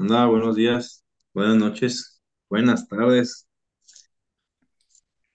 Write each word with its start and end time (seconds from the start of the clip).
Nada, 0.00 0.26
buenos 0.26 0.54
días, 0.54 1.04
buenas 1.34 1.56
noches, 1.56 2.22
buenas 2.48 2.86
tardes. 2.86 3.48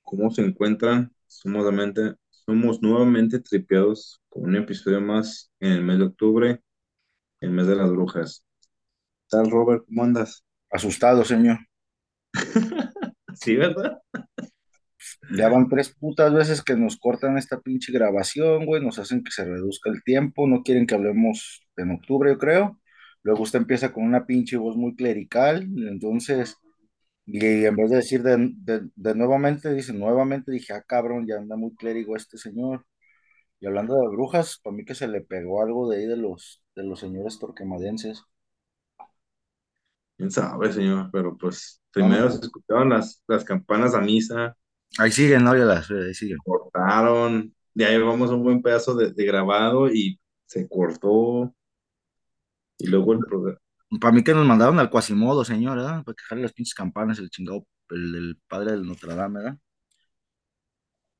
¿Cómo 0.01 0.31
se 0.31 0.41
encuentran? 0.41 1.11
Somos 1.27 1.63
nuevamente, 1.63 2.15
somos 2.29 2.81
nuevamente 2.81 3.39
tripeados 3.41 4.21
con 4.29 4.45
un 4.45 4.55
episodio 4.55 5.01
más 5.01 5.51
en 5.59 5.73
el 5.73 5.83
mes 5.83 5.97
de 5.97 6.05
octubre, 6.05 6.61
el 7.41 7.51
mes 7.51 7.67
de 7.67 7.75
las 7.75 7.91
brujas. 7.91 8.45
¿Qué 8.61 9.37
tal, 9.37 9.51
Robert? 9.51 9.85
¿Cómo 9.85 10.03
andas? 10.03 10.45
Asustado, 10.69 11.25
señor. 11.25 11.57
Sí, 13.35 13.55
¿verdad? 13.55 13.99
Ya 15.35 15.49
van 15.49 15.67
tres 15.67 15.93
putas 15.93 16.33
veces 16.33 16.61
que 16.61 16.75
nos 16.75 16.97
cortan 16.97 17.37
esta 17.37 17.59
pinche 17.59 17.91
grabación, 17.91 18.65
güey, 18.65 18.81
nos 18.81 18.99
hacen 18.99 19.23
que 19.23 19.31
se 19.31 19.43
reduzca 19.43 19.89
el 19.89 20.03
tiempo, 20.03 20.47
no 20.47 20.63
quieren 20.63 20.87
que 20.87 20.95
hablemos 20.95 21.67
en 21.75 21.91
octubre, 21.91 22.31
yo 22.31 22.37
creo. 22.37 22.79
Luego 23.23 23.43
usted 23.43 23.59
empieza 23.59 23.93
con 23.93 24.03
una 24.05 24.25
pinche 24.25 24.57
voz 24.57 24.75
muy 24.77 24.95
clerical, 24.95 25.63
entonces, 25.89 26.57
y 27.25 27.65
en 27.65 27.75
vez 27.77 27.89
de 27.91 27.97
decir 27.97 28.23
de, 28.23 28.51
de- 28.55 28.89
de 28.95 29.15
nuevamente, 29.15 29.73
dice 29.73 29.93
nuevamente, 29.93 30.51
dije, 30.51 30.73
ah, 30.73 30.83
cabrón, 30.87 31.27
ya 31.27 31.37
anda 31.37 31.55
muy 31.57 31.75
clérigo 31.75 32.15
este 32.17 32.37
señor. 32.37 32.85
Y 33.59 33.67
hablando 33.67 33.95
de 33.95 34.07
brujas, 34.09 34.59
para 34.63 34.75
mí 34.75 34.85
que 34.85 34.95
se 34.95 35.07
le 35.07 35.21
pegó 35.21 35.61
algo 35.63 35.89
de 35.89 35.97
ahí 35.99 36.07
de 36.07 36.17
los, 36.17 36.63
de 36.75 36.83
los 36.85 36.99
señores 37.01 37.39
torquemadenses. 37.39 38.23
Quién 40.17 40.31
sabe, 40.31 40.71
señor, 40.71 41.09
pero 41.11 41.35
pues 41.37 41.81
primero 41.91 42.29
se 42.29 42.37
no, 42.37 42.45
escuchaban 42.45 42.89
las, 42.89 43.21
las 43.27 43.43
campanas 43.43 43.95
a 43.95 44.01
misa, 44.01 44.55
ahí 44.99 45.11
siguen, 45.11 45.43
no, 45.43 45.55
ya 45.57 45.65
las, 45.65 45.89
ahí 45.91 46.13
siguen. 46.13 46.43
cortaron, 46.43 47.55
de 47.73 47.85
ahí 47.85 47.97
vamos 47.99 48.29
un 48.31 48.43
buen 48.43 48.61
pedazo 48.61 48.95
de, 48.95 49.11
de 49.13 49.25
grabado 49.25 49.89
y 49.91 50.19
se 50.45 50.67
cortó, 50.67 51.53
y 52.77 52.87
luego 52.87 53.13
el 53.13 53.19
programa. 53.19 53.59
Para 54.01 54.13
mí 54.13 54.23
que 54.23 54.33
nos 54.33 54.45
mandaron 54.45 54.79
al 54.79 54.89
Quasimodo, 54.89 55.45
señor, 55.45 55.77
¿verdad? 55.77 56.03
Para 56.03 56.15
que 56.15 56.23
jale 56.23 56.41
las 56.41 56.53
pinches 56.53 56.73
campanas, 56.73 57.19
el 57.19 57.29
chingado, 57.29 57.65
el, 57.89 58.15
el 58.15 58.37
padre 58.47 58.71
del 58.71 58.85
Notre 58.85 59.15
Dame, 59.15 59.39
¿verdad? 59.39 59.57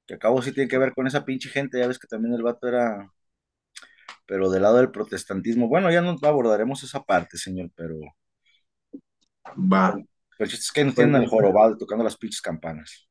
Que 0.08 0.14
acabo 0.16 0.42
sí 0.42 0.54
tiene 0.54 0.70
que 0.70 0.78
ver 0.78 0.94
con 0.94 1.08
esa 1.08 1.26
pinche 1.26 1.50
gente, 1.50 1.78
ya 1.80 1.88
ves 1.88 2.00
que 2.00 2.08
también 2.08 2.34
el 2.36 2.44
vato 2.44 2.68
era, 2.70 3.12
pero 4.26 4.50
del 4.50 4.62
lado 4.64 4.78
del 4.78 4.92
protestantismo. 4.92 5.68
Bueno, 5.68 5.92
ya 5.92 6.02
no 6.02 6.18
abordaremos 6.24 6.84
esa 6.84 7.04
parte, 7.04 7.38
señor, 7.38 7.70
pero, 7.76 7.96
Va, 9.74 9.96
pero 10.38 10.50
es 10.50 10.72
que 10.72 10.84
no 10.84 10.94
tienen 10.94 11.16
el 11.22 11.28
jorobado 11.30 11.78
tocando 11.78 12.04
las 12.04 12.18
pinches 12.18 12.42
campanas. 12.42 13.08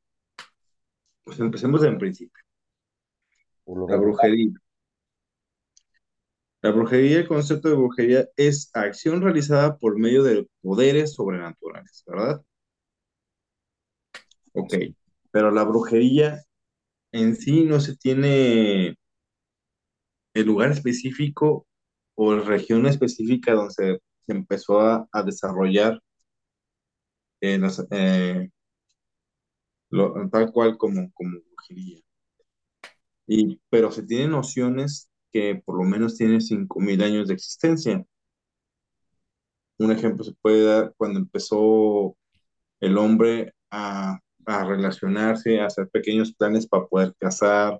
pues 1.23 1.39
empecemos 1.39 1.83
en 1.83 1.97
principio. 1.97 2.41
Por 3.65 3.77
lo 3.79 3.87
La 3.87 3.97
brujería. 3.97 4.51
La 6.63 6.71
brujería, 6.71 7.19
el 7.19 7.27
concepto 7.27 7.67
de 7.67 7.75
brujería 7.75 8.29
es 8.37 8.71
acción 8.73 9.21
realizada 9.21 9.77
por 9.77 9.99
medio 9.99 10.23
de 10.23 10.47
poderes 10.61 11.13
sobrenaturales, 11.13 12.05
¿verdad? 12.07 12.41
Ok, 14.53 14.73
pero 15.29 15.51
la 15.51 15.65
brujería 15.65 16.41
en 17.11 17.35
sí 17.35 17.65
no 17.65 17.81
se 17.81 17.97
tiene 17.97 18.95
el 20.33 20.45
lugar 20.45 20.71
específico 20.71 21.67
o 22.15 22.33
región 22.35 22.85
específica 22.85 23.53
donde 23.53 23.73
se, 23.73 23.99
empezó 24.27 24.79
a, 24.79 25.05
desarrollar 25.25 25.99
eh, 27.41 27.59
tal 30.31 30.51
cual 30.53 30.77
como, 30.77 31.11
como 31.11 31.39
brujería. 31.41 31.99
Y, 33.27 33.59
pero 33.69 33.91
se 33.91 34.03
tienen 34.03 34.31
nociones 34.31 35.09
que 35.33 35.61
por 35.65 35.77
lo 35.77 35.83
menos 35.83 36.15
tienen 36.17 36.41
5.000 36.41 37.03
años 37.03 37.27
de 37.27 37.33
existencia. 37.35 38.05
Un 39.79 39.91
ejemplo 39.91 40.23
se 40.23 40.33
puede 40.41 40.63
dar 40.63 40.93
cuando 40.97 41.19
empezó 41.19 42.15
el 42.79 42.97
hombre 42.97 43.53
a, 43.71 44.19
a 44.45 44.65
relacionarse, 44.65 45.59
a 45.61 45.67
hacer 45.67 45.89
pequeños 45.89 46.33
planes 46.35 46.67
para 46.67 46.85
poder 46.87 47.13
cazar, 47.19 47.79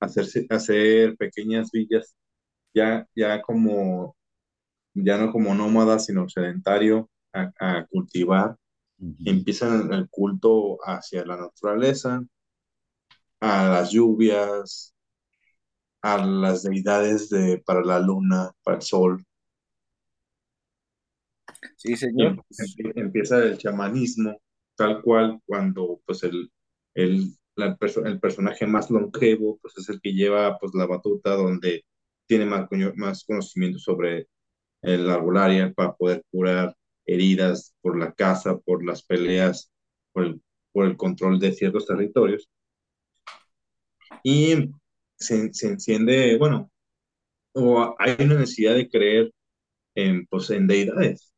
hacerse, 0.00 0.46
hacer 0.50 1.16
pequeñas 1.16 1.70
villas, 1.72 2.16
ya, 2.74 3.08
ya 3.14 3.42
como, 3.42 4.16
ya 4.94 5.18
no 5.18 5.32
como 5.32 5.54
nómada, 5.54 5.98
sino 5.98 6.28
sedentario, 6.28 7.10
a, 7.32 7.52
a 7.60 7.86
cultivar. 7.86 8.56
Empiezan 9.24 9.92
el 9.92 10.08
culto 10.10 10.78
hacia 10.84 11.24
la 11.26 11.36
naturaleza, 11.36 12.22
a 13.40 13.68
las 13.68 13.90
lluvias, 13.90 14.93
a 16.04 16.18
las 16.18 16.62
deidades 16.62 17.30
de, 17.30 17.62
para 17.64 17.82
la 17.82 17.98
luna, 17.98 18.52
para 18.62 18.76
el 18.76 18.82
sol. 18.82 19.24
Sí, 21.76 21.96
señor. 21.96 22.32
em- 22.32 22.40
em- 22.84 22.92
empieza 22.96 23.42
el 23.42 23.56
chamanismo, 23.56 24.38
tal 24.76 25.00
cual, 25.00 25.40
cuando 25.46 26.02
pues 26.04 26.22
el, 26.24 26.50
el, 26.94 27.34
la 27.56 27.78
el 28.04 28.20
personaje 28.20 28.66
más 28.66 28.90
longevo 28.90 29.58
pues 29.62 29.78
es 29.78 29.88
el 29.88 30.00
que 30.02 30.12
lleva 30.12 30.58
pues 30.58 30.74
la 30.74 30.84
batuta 30.84 31.36
donde 31.36 31.86
tiene 32.26 32.44
más, 32.44 32.68
más 32.96 33.24
conocimiento 33.24 33.78
sobre 33.78 34.28
el 34.82 35.08
arbolaria 35.08 35.72
para 35.72 35.94
poder 35.94 36.22
curar 36.30 36.76
heridas 37.06 37.74
por 37.80 37.98
la 37.98 38.12
caza, 38.12 38.58
por 38.58 38.84
las 38.84 39.02
peleas, 39.02 39.70
por 40.12 40.24
el, 40.26 40.42
por 40.72 40.84
el 40.84 40.98
control 40.98 41.38
de 41.40 41.52
ciertos 41.52 41.86
territorios. 41.86 42.46
Y 44.22 44.70
se, 45.24 45.52
se 45.54 45.68
enciende, 45.68 46.36
bueno, 46.38 46.70
o 47.54 47.96
hay 48.00 48.16
una 48.20 48.36
necesidad 48.36 48.74
de 48.74 48.88
creer 48.90 49.32
en, 49.96 50.26
pues, 50.28 50.50
en 50.50 50.66
deidades. 50.68 51.32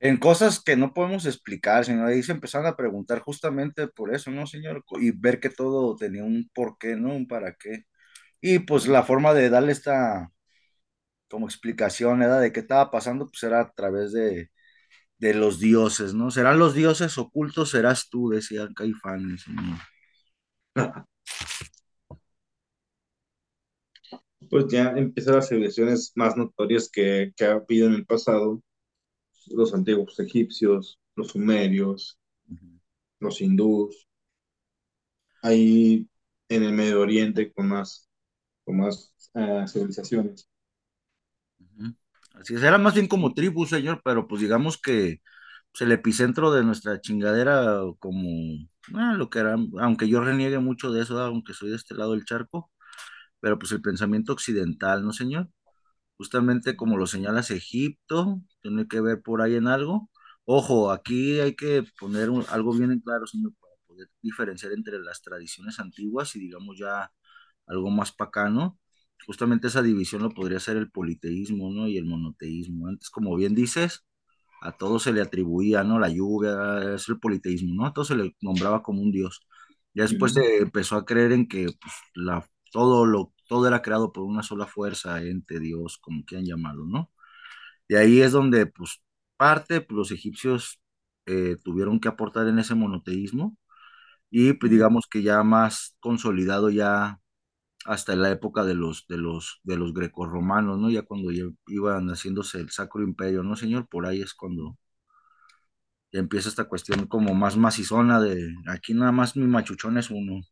En 0.00 0.16
cosas 0.18 0.60
que 0.62 0.76
no 0.76 0.92
podemos 0.94 1.26
explicar, 1.26 1.84
señor, 1.84 2.08
ahí 2.08 2.22
se 2.24 2.32
empezaron 2.32 2.66
a 2.66 2.76
preguntar 2.76 3.20
justamente 3.20 3.86
por 3.88 4.12
eso, 4.14 4.30
¿no, 4.32 4.46
señor? 4.48 4.84
Y 5.00 5.12
ver 5.12 5.38
que 5.40 5.48
todo 5.50 5.94
tenía 5.96 6.24
un 6.24 6.50
porqué, 6.54 6.96
¿no? 6.96 7.14
Un 7.14 7.28
para 7.28 7.54
qué. 7.54 7.84
Y 8.40 8.60
pues 8.60 8.88
la 8.88 9.04
forma 9.04 9.34
de 9.34 9.50
darle 9.50 9.72
esta 9.72 10.30
como 11.28 11.46
explicación 11.46 12.22
era 12.22 12.38
de 12.40 12.52
qué 12.52 12.60
estaba 12.60 12.90
pasando, 12.90 13.26
pues 13.28 13.42
era 13.44 13.60
a 13.60 13.72
través 13.72 14.12
de, 14.12 14.50
de 15.18 15.34
los 15.34 15.60
dioses, 15.60 16.14
¿no? 16.14 16.30
¿Serán 16.32 16.58
los 16.58 16.74
dioses 16.74 17.18
ocultos? 17.18 17.70
Serás 17.72 18.10
tú, 18.10 18.30
decía 18.30 18.68
Caifán, 18.76 19.38
señor. 19.38 19.78
pues 24.52 24.66
ya 24.68 24.90
empiezan 24.90 25.36
las 25.36 25.48
civilizaciones 25.48 26.12
más 26.14 26.36
notorias 26.36 26.90
que, 26.92 27.32
que 27.34 27.46
ha 27.46 27.52
habido 27.52 27.86
en 27.86 27.94
el 27.94 28.04
pasado, 28.04 28.62
los 29.46 29.72
antiguos 29.72 30.20
egipcios, 30.20 31.00
los 31.16 31.28
sumerios, 31.28 32.20
los 33.18 33.40
hindús, 33.40 34.06
ahí 35.40 36.06
en 36.50 36.64
el 36.64 36.74
Medio 36.74 37.00
Oriente 37.00 37.50
con 37.50 37.68
más, 37.68 38.10
con 38.66 38.76
más 38.76 39.14
uh, 39.32 39.66
civilizaciones. 39.66 40.46
Así 42.34 42.54
es, 42.54 42.62
era 42.62 42.76
más 42.76 42.92
bien 42.92 43.08
como 43.08 43.32
tribu, 43.32 43.64
señor, 43.64 44.02
pero 44.04 44.28
pues 44.28 44.42
digamos 44.42 44.78
que 44.78 45.22
pues, 45.72 45.80
el 45.80 45.92
epicentro 45.92 46.52
de 46.52 46.62
nuestra 46.62 47.00
chingadera, 47.00 47.80
como 47.98 48.68
ah, 48.92 49.14
lo 49.16 49.30
que 49.30 49.38
era, 49.38 49.56
aunque 49.80 50.10
yo 50.10 50.20
reniegue 50.20 50.58
mucho 50.58 50.92
de 50.92 51.04
eso, 51.04 51.18
aunque 51.18 51.54
soy 51.54 51.70
de 51.70 51.76
este 51.76 51.94
lado 51.94 52.12
del 52.12 52.26
charco, 52.26 52.70
pero 53.42 53.60
pues 53.60 53.72
el 53.72 53.82
pensamiento 53.82 54.32
occidental, 54.34 55.04
¿no, 55.04 55.12
señor? 55.14 55.50
Justamente 56.16 56.76
como 56.76 56.96
lo 56.98 57.06
señalas 57.06 57.50
Egipto, 57.50 58.40
tiene 58.62 58.86
que 58.88 59.00
ver 59.00 59.22
por 59.22 59.42
ahí 59.42 59.56
en 59.56 59.66
algo. 59.68 60.10
Ojo, 60.44 60.92
aquí 60.92 61.40
hay 61.40 61.54
que 61.56 61.84
poner 61.98 62.30
un- 62.30 62.44
algo 62.50 62.72
bien 62.74 62.92
en 62.92 63.00
claro, 63.00 63.26
señor, 63.26 63.52
para 63.60 63.74
poder 63.86 64.08
diferenciar 64.22 64.72
entre 64.72 65.00
las 65.00 65.22
tradiciones 65.22 65.78
antiguas 65.80 66.36
y 66.36 66.40
digamos 66.40 66.78
ya 66.78 67.12
algo 67.66 67.90
más 67.90 68.12
pacano. 68.12 68.78
Justamente 69.26 69.68
esa 69.68 69.82
división 69.82 70.22
lo 70.22 70.30
podría 70.30 70.60
ser 70.60 70.76
el 70.78 70.90
politeísmo, 70.90 71.70
¿no? 71.72 71.88
Y 71.88 71.98
el 71.98 72.06
monoteísmo. 72.06 72.88
Antes, 72.88 73.10
como 73.10 73.36
bien 73.36 73.54
dices, 73.54 74.04
a 74.62 74.72
todo 74.72 74.98
se 74.98 75.12
le 75.12 75.20
atribuía, 75.22 75.84
¿no? 75.84 75.98
La 75.98 76.08
lluvia, 76.08 76.94
es 76.94 77.08
el 77.08 77.18
politeísmo, 77.20 77.74
¿no? 77.74 77.86
A 77.86 77.92
todo 77.92 78.04
se 78.04 78.16
le 78.16 78.36
nombraba 78.40 78.82
como 78.82 79.02
un 79.02 79.12
dios. 79.12 79.40
Ya 79.94 80.04
después 80.04 80.32
se 80.32 80.58
empezó 80.58 80.96
a 80.96 81.04
creer 81.04 81.32
en 81.32 81.48
que 81.48 81.66
pues, 81.66 81.94
la, 82.14 82.46
todo, 82.72 83.06
lo, 83.06 83.34
todo 83.48 83.68
era 83.68 83.82
creado 83.82 84.12
por 84.12 84.24
una 84.24 84.44
sola 84.44 84.66
fuerza, 84.68 85.22
ente, 85.22 85.60
Dios, 85.60 85.98
como 85.98 86.24
quieran 86.26 86.46
llamarlo, 86.46 86.86
¿no? 86.86 87.12
Y 87.88 87.96
ahí 87.96 88.20
es 88.22 88.32
donde, 88.32 88.66
pues, 88.66 89.02
parte, 89.36 89.80
pues, 89.80 89.96
los 89.96 90.10
egipcios 90.12 90.80
eh, 91.26 91.56
tuvieron 91.64 92.00
que 92.00 92.08
aportar 92.08 92.48
en 92.48 92.58
ese 92.58 92.74
monoteísmo 92.74 93.56
y, 94.30 94.54
pues, 94.54 94.70
digamos 94.72 95.06
que 95.08 95.22
ya 95.22 95.42
más 95.42 95.96
consolidado 96.00 96.70
ya 96.70 97.20
hasta 97.86 98.16
la 98.16 98.30
época 98.30 98.64
de 98.64 98.74
los, 98.74 99.06
de 99.08 99.18
los, 99.18 99.60
de 99.64 99.76
los 99.78 99.94
grecorromanos, 99.94 100.78
¿no? 100.80 100.90
Ya 100.90 101.02
cuando 101.02 101.30
iban 101.68 102.08
haciéndose 102.08 102.60
el 102.60 102.70
Sacro 102.70 103.02
Imperio, 103.04 103.42
¿no, 103.44 103.56
señor? 103.56 103.88
Por 103.88 104.06
ahí 104.06 104.22
es 104.22 104.34
cuando 104.34 104.78
empieza 106.12 106.48
esta 106.48 106.64
cuestión 106.68 107.06
como 107.08 107.34
más 107.34 107.56
macizona 107.56 108.20
de 108.20 108.54
aquí 108.68 108.94
nada 108.94 109.10
más 109.12 109.36
mi 109.36 109.46
machuchón 109.48 109.98
es 109.98 110.10
uno. 110.10 110.42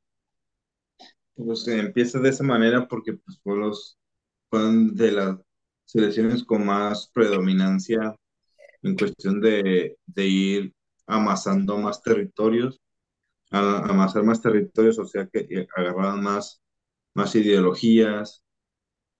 Pues 1.44 1.66
empieza 1.68 2.18
de 2.20 2.28
esa 2.28 2.44
manera 2.44 2.86
porque 2.86 3.14
pues, 3.14 3.40
fue 3.42 3.56
los, 3.56 3.98
fueron 4.50 4.94
de 4.94 5.12
las 5.12 5.38
civilizaciones 5.86 6.44
con 6.44 6.66
más 6.66 7.10
predominancia 7.12 8.14
en 8.82 8.96
cuestión 8.96 9.40
de, 9.40 9.96
de 10.06 10.26
ir 10.26 10.74
amasando 11.06 11.78
más 11.78 12.02
territorios, 12.02 12.80
amasar 13.50 14.22
más 14.22 14.40
territorios, 14.40 14.98
o 14.98 15.06
sea 15.06 15.26
que 15.26 15.40
eh, 15.50 15.66
agarraban 15.76 16.22
más, 16.22 16.62
más 17.14 17.34
ideologías, 17.34 18.42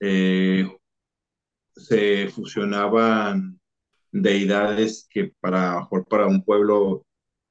eh, 0.00 0.70
se 1.74 2.28
fusionaban 2.28 3.60
deidades 4.12 5.06
que 5.10 5.32
para, 5.40 5.88
para 6.08 6.26
un 6.26 6.44
pueblo 6.44 7.04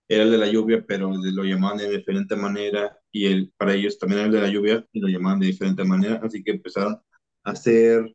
era 0.09 0.23
el 0.23 0.31
de 0.31 0.37
la 0.39 0.47
lluvia, 0.51 0.83
pero 0.85 1.11
lo 1.13 1.43
llamaban 1.43 1.77
de 1.77 1.97
diferente 1.97 2.35
manera, 2.35 2.97
y 3.11 3.27
el, 3.27 3.53
para 3.55 3.75
ellos 3.75 3.99
también 3.99 4.21
era 4.21 4.27
el 4.27 4.33
de 4.33 4.41
la 4.41 4.49
lluvia 4.49 4.85
y 4.91 4.99
lo 4.99 5.07
llamaban 5.07 5.39
de 5.39 5.47
diferente 5.47 5.83
manera, 5.83 6.19
así 6.23 6.43
que 6.43 6.51
empezaron 6.51 6.99
a 7.43 7.51
hacer, 7.51 8.11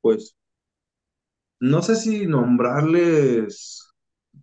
pues, 0.00 0.36
no 1.60 1.80
sé 1.80 1.94
si 1.94 2.26
nombrarles 2.26 3.88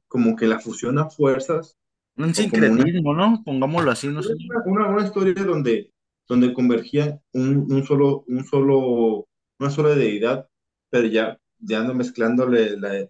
como 0.07 0.37
que 0.37 0.47
la 0.47 0.59
fusión 0.59 0.97
a 0.99 1.09
fuerzas, 1.09 1.77
Un 2.15 2.25
una, 2.25 2.33
sincretismo, 2.33 3.13
¿no? 3.13 3.41
Pongámoslo 3.43 3.91
así, 3.91 4.07
no 4.07 4.23
sé. 4.23 4.33
una, 4.65 4.87
una 4.87 5.05
historia 5.05 5.33
donde, 5.43 5.91
donde 6.29 6.53
convergía 6.53 7.19
un, 7.33 7.69
un 7.69 7.83
solo, 7.83 8.23
un 8.27 8.45
solo, 8.45 9.27
una 9.59 9.69
sola 9.69 9.95
deidad, 9.95 10.47
pero 10.89 11.07
ya, 11.07 11.37
ya 11.59 11.83
no 11.83 11.93
mezclándole 11.93 12.77
la, 12.79 13.09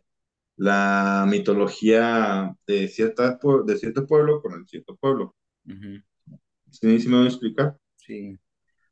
la 0.60 1.26
mitología 1.30 2.56
de, 2.68 2.90
cierta, 2.90 3.40
de 3.66 3.78
cierto 3.80 4.08
pueblo 4.08 4.42
con 4.44 4.54
el 4.56 4.68
cierto 4.68 4.98
pueblo. 4.98 5.36
¿Sí, 6.72 7.00
sí 7.00 7.08
me 7.10 7.18
voy 7.18 7.26
a 7.26 7.30
explicar? 7.30 7.78
sí. 7.98 8.40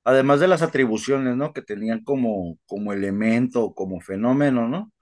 Además 0.06 0.40
de 0.42 0.48
las 0.50 0.62
atribuciones, 0.64 1.38
¿no? 1.38 1.54
Que 1.54 1.62
tenían 1.64 2.04
como, 2.04 2.60
como 2.68 2.94
elemento, 2.94 3.74
como 3.76 4.02
fenómeno, 4.02 4.68
¿no? 4.70 4.94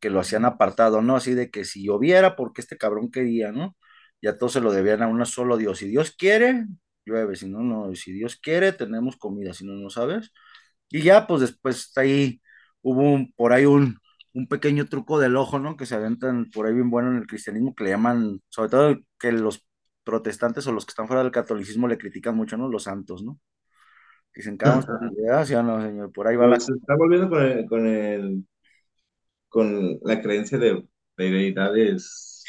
Que 0.00 0.10
lo 0.10 0.20
hacían 0.20 0.44
apartado, 0.46 1.02
¿no? 1.02 1.16
Así 1.16 1.34
de 1.34 1.50
que 1.50 1.64
si 1.64 1.84
lloviera, 1.86 2.36
porque 2.36 2.62
este 2.62 2.78
cabrón 2.78 3.10
quería, 3.10 3.52
¿no? 3.52 3.76
Ya 4.22 4.38
todo 4.38 4.48
se 4.50 4.60
lo 4.62 4.72
debían 4.72 5.02
a 5.02 5.08
un 5.08 5.24
solo 5.26 5.56
Dios. 5.58 5.78
Si 5.78 5.88
Dios 5.88 6.12
quiere, 6.16 6.66
llueve, 7.06 7.36
si 7.36 7.48
no, 7.48 7.60
no. 7.62 7.92
Y 7.92 7.96
si 7.96 8.12
Dios 8.12 8.36
quiere, 8.36 8.72
tenemos 8.72 9.16
comida, 9.18 9.54
si 9.54 9.66
no, 9.66 9.74
no 9.74 9.90
sabes. 9.90 10.32
Y 10.90 11.02
ya, 11.02 11.26
pues 11.26 11.40
después 11.42 11.92
ahí 11.98 12.40
hubo 12.82 13.02
un- 13.02 13.32
por 13.34 13.52
ahí 13.52 13.66
un, 13.66 13.98
un 14.34 14.48
pequeño 14.48 14.86
truco 14.86 15.18
del 15.18 15.36
ojo, 15.36 15.58
¿no? 15.58 15.76
Que 15.76 15.86
se 15.86 15.94
aventan 15.94 16.50
por 16.50 16.66
ahí 16.66 16.74
bien 16.74 16.90
bueno 16.90 17.10
en 17.10 17.16
el 17.16 17.26
cristianismo, 17.26 17.74
que 17.74 17.84
le 17.84 17.90
llaman, 17.90 18.42
sobre 18.48 18.68
todo 18.68 18.96
que 19.18 19.32
los 19.32 19.66
protestantes 20.02 20.66
o 20.66 20.72
los 20.72 20.84
que 20.84 20.90
están 20.90 21.06
fuera 21.06 21.22
del 21.22 21.32
catolicismo 21.32 21.88
le 21.88 21.98
critican 21.98 22.36
mucho, 22.36 22.56
¿no? 22.56 22.68
Los 22.68 22.82
santos, 22.82 23.22
¿no? 23.22 23.38
Dicen, 24.34 24.56
cabrón, 24.56 24.84
¿sí 25.46 25.54
o 25.54 25.62
no, 25.62 25.80
señor? 25.80 26.12
Por 26.12 26.26
ahí 26.26 26.36
va 26.36 26.48
la... 26.48 26.58
Se 26.58 26.72
está 26.72 26.96
volviendo 26.96 27.30
con 27.30 27.42
el, 27.42 27.66
con 27.66 27.86
el, 27.86 28.44
con 29.48 29.98
la 30.02 30.20
creencia 30.20 30.58
de, 30.58 30.86
de 31.16 31.30
deidades 31.30 32.44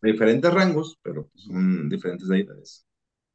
de 0.00 0.12
diferentes 0.12 0.52
rangos, 0.52 0.98
pero 1.02 1.30
son 1.34 1.88
diferentes 1.88 2.28
deidades 2.28 2.86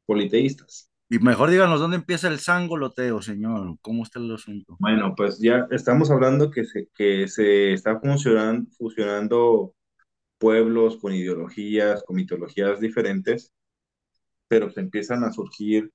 politeístas. 0.06 0.89
Y 1.12 1.18
mejor 1.18 1.50
díganos 1.50 1.80
dónde 1.80 1.96
empieza 1.96 2.28
el 2.28 2.38
sangoloteo, 2.38 3.20
señor. 3.20 3.76
¿Cómo 3.82 4.04
está 4.04 4.20
el 4.20 4.32
asunto? 4.32 4.76
Bueno, 4.78 5.12
pues 5.16 5.40
ya 5.40 5.66
estamos 5.72 6.08
hablando 6.08 6.52
que 6.52 6.64
se, 6.64 6.86
que 6.94 7.26
se 7.26 7.72
está 7.72 7.98
funcionando, 7.98 8.70
fusionando 8.78 9.74
pueblos 10.38 10.98
con 10.98 11.12
ideologías, 11.12 12.04
con 12.04 12.14
mitologías 12.14 12.78
diferentes, 12.78 13.52
pero 14.46 14.70
se 14.70 14.78
empiezan 14.78 15.24
a 15.24 15.32
surgir 15.32 15.90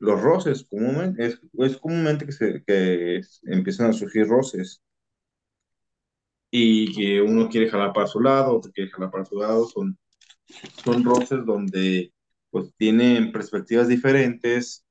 los 0.00 0.20
roces. 0.20 0.66
Comúnmente, 0.68 1.24
es, 1.24 1.40
es 1.60 1.78
comúnmente 1.78 2.26
que, 2.26 2.32
se, 2.32 2.62
que 2.62 3.22
empiezan 3.44 3.88
a 3.88 3.94
surgir 3.94 4.28
roces 4.28 4.82
y 6.50 6.94
que 6.94 7.22
uno 7.22 7.48
quiere 7.48 7.70
jalar 7.70 7.94
para 7.94 8.06
su 8.06 8.20
lado, 8.20 8.58
otro 8.58 8.70
quiere 8.70 8.90
jalar 8.90 9.10
para 9.10 9.24
su 9.24 9.38
lado. 9.38 9.66
Son, 9.66 9.98
son 10.84 11.02
roces 11.04 11.42
donde 11.46 12.12
pues 12.50 12.72
tienen 12.76 13.32
perspectivas 13.32 13.88
diferentes 13.88 14.84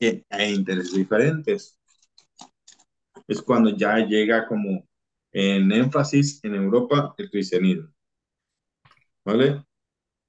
e, 0.00 0.24
e 0.28 0.50
intereses 0.50 0.94
diferentes. 0.94 1.78
Es 3.28 3.40
cuando 3.42 3.70
ya 3.70 3.98
llega 3.98 4.46
como 4.46 4.86
en 5.32 5.72
énfasis 5.72 6.40
en 6.44 6.54
Europa 6.54 7.14
el 7.16 7.30
cristianismo, 7.30 7.88
¿vale? 9.24 9.64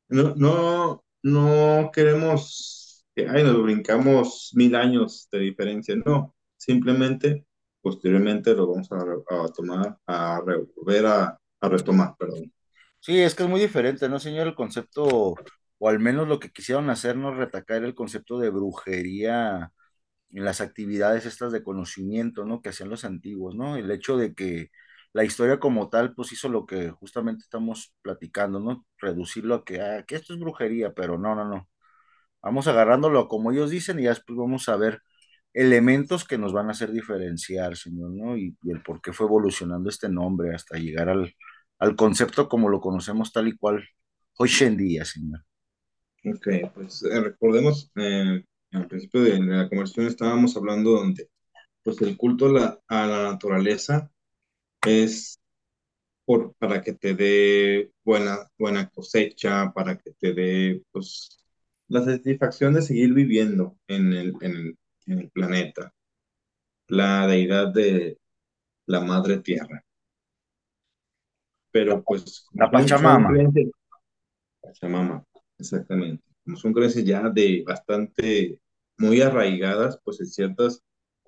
No, 0.07 1.03
no, 1.23 1.91
queremos 1.91 3.05
que 3.15 3.27
ay, 3.27 3.43
nos 3.43 3.61
brincamos 3.61 4.51
mil 4.53 4.75
años 4.75 5.27
de 5.31 5.39
diferencia, 5.39 5.95
no. 5.95 6.35
Simplemente, 6.57 7.45
posteriormente 7.81 8.53
lo 8.53 8.67
vamos 8.67 8.89
a, 8.91 9.51
tomar, 9.53 9.99
a 10.07 10.39
volver 10.75 11.05
a 11.05 11.39
retomar, 11.61 12.15
perdón. 12.17 12.53
Sí, 13.03 13.19
es 13.19 13.35
que 13.35 13.43
es 13.43 13.49
muy 13.49 13.59
diferente, 13.59 14.07
¿no, 14.07 14.17
señor? 14.17 14.47
El 14.47 14.55
concepto, 14.55 15.35
o 15.83 15.89
al 15.89 15.99
menos 15.99 16.27
lo 16.29 16.39
que 16.39 16.51
quisieron 16.51 16.89
hacernos 16.89 17.37
retacar 17.37 17.83
el 17.83 17.95
concepto 17.95 18.39
de 18.39 18.49
brujería 18.49 19.71
en 20.31 20.45
las 20.45 20.61
actividades 20.61 21.25
estas 21.25 21.51
de 21.51 21.63
conocimiento, 21.63 22.45
¿no? 22.45 22.61
Que 22.61 22.69
hacían 22.69 22.89
los 22.89 23.05
antiguos, 23.05 23.55
¿no? 23.55 23.77
El 23.77 23.91
hecho 23.91 24.17
de 24.17 24.33
que 24.35 24.69
la 25.13 25.23
historia 25.25 25.59
como 25.59 25.89
tal, 25.89 26.13
pues 26.15 26.31
hizo 26.33 26.49
lo 26.49 26.65
que 26.65 26.89
justamente 26.91 27.43
estamos 27.43 27.93
platicando, 28.01 28.59
¿no? 28.59 28.85
Reducirlo 28.99 29.55
a 29.55 29.65
que, 29.65 29.81
ah, 29.81 30.03
que 30.07 30.15
esto 30.15 30.33
es 30.33 30.39
brujería, 30.39 30.93
pero 30.93 31.17
no, 31.19 31.35
no, 31.35 31.45
no. 31.45 31.69
Vamos 32.41 32.67
agarrándolo 32.67 33.27
como 33.27 33.51
ellos 33.51 33.69
dicen 33.71 33.99
y 33.99 34.03
ya 34.03 34.09
después 34.09 34.37
vamos 34.37 34.69
a 34.69 34.77
ver 34.77 35.01
elementos 35.53 36.25
que 36.25 36.37
nos 36.37 36.53
van 36.53 36.69
a 36.69 36.71
hacer 36.71 36.91
diferenciar, 36.91 37.77
señor, 37.77 38.11
¿no? 38.11 38.37
Y, 38.37 38.57
y 38.63 38.71
el 38.71 38.81
por 38.83 39.01
qué 39.01 39.13
fue 39.13 39.27
evolucionando 39.27 39.89
este 39.89 40.09
nombre 40.09 40.55
hasta 40.55 40.77
llegar 40.77 41.09
al, 41.09 41.35
al 41.79 41.95
concepto 41.95 42.49
como 42.49 42.69
lo 42.69 42.81
conocemos 42.81 43.31
tal 43.33 43.47
y 43.49 43.57
cual 43.57 43.83
hoy 44.37 44.51
en 44.61 44.77
día, 44.77 45.05
señor. 45.05 45.41
Ok, 46.25 46.47
pues 46.73 47.03
eh, 47.03 47.19
recordemos, 47.19 47.91
eh, 47.95 48.43
al 48.71 48.87
principio 48.87 49.21
de 49.21 49.39
la 49.39 49.67
conversación 49.67 50.07
estábamos 50.07 50.55
hablando 50.55 50.91
donde 50.91 51.29
pues 51.83 52.01
el 52.01 52.15
culto 52.15 52.45
a 52.45 52.49
la, 52.49 52.79
a 52.87 53.07
la 53.07 53.23
naturaleza 53.31 54.09
es 54.85 55.39
por, 56.25 56.53
para 56.55 56.81
que 56.81 56.93
te 56.93 57.13
dé 57.13 57.91
buena, 58.03 58.49
buena 58.57 58.89
cosecha, 58.89 59.71
para 59.73 59.97
que 59.97 60.11
te 60.13 60.33
dé 60.33 60.83
pues, 60.91 61.39
la 61.87 62.03
satisfacción 62.03 62.73
de 62.73 62.81
seguir 62.81 63.13
viviendo 63.13 63.77
en 63.87 64.13
el, 64.13 64.33
en 64.41 64.51
el, 64.51 64.77
en 65.07 65.19
el 65.19 65.29
planeta, 65.29 65.93
la 66.87 67.27
deidad 67.27 67.73
de 67.73 68.17
la 68.85 69.01
madre 69.01 69.39
tierra. 69.39 69.83
Pero 71.71 72.03
pues 72.03 72.47
la 72.53 72.69
Pachamama. 72.69 73.29
Pachamama, 74.61 75.25
exactamente, 75.57 76.23
como 76.43 76.57
son 76.57 76.73
creencias 76.73 77.05
ya 77.05 77.29
de 77.29 77.63
bastante, 77.65 78.59
muy 78.97 79.21
arraigadas, 79.21 79.99
pues 80.03 80.19
en 80.21 80.27
ciertas, 80.27 80.81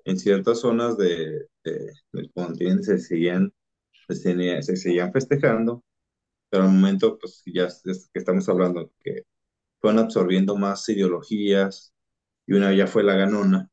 en 0.04 0.18
ciertas 0.18 0.60
zonas 0.60 0.96
de, 0.98 1.48
de- 1.64 1.92
del 2.12 2.32
continente 2.32 2.84
se 2.84 2.98
seguían, 2.98 3.52
se, 4.08 4.62
se 4.62 4.76
seguían 4.76 5.12
festejando 5.12 5.82
pero 6.50 6.64
al 6.64 6.70
momento, 6.72 7.18
pues 7.18 7.42
ya 7.46 7.64
es 7.66 7.82
que 8.12 8.20
estamos 8.20 8.48
hablando 8.48 8.92
que 9.02 9.24
fueron 9.80 10.00
absorbiendo 10.00 10.56
más 10.56 10.88
ideologías 10.88 11.94
y 12.46 12.54
una 12.54 12.74
ya 12.74 12.86
fue 12.88 13.04
la 13.04 13.16
ganona, 13.16 13.70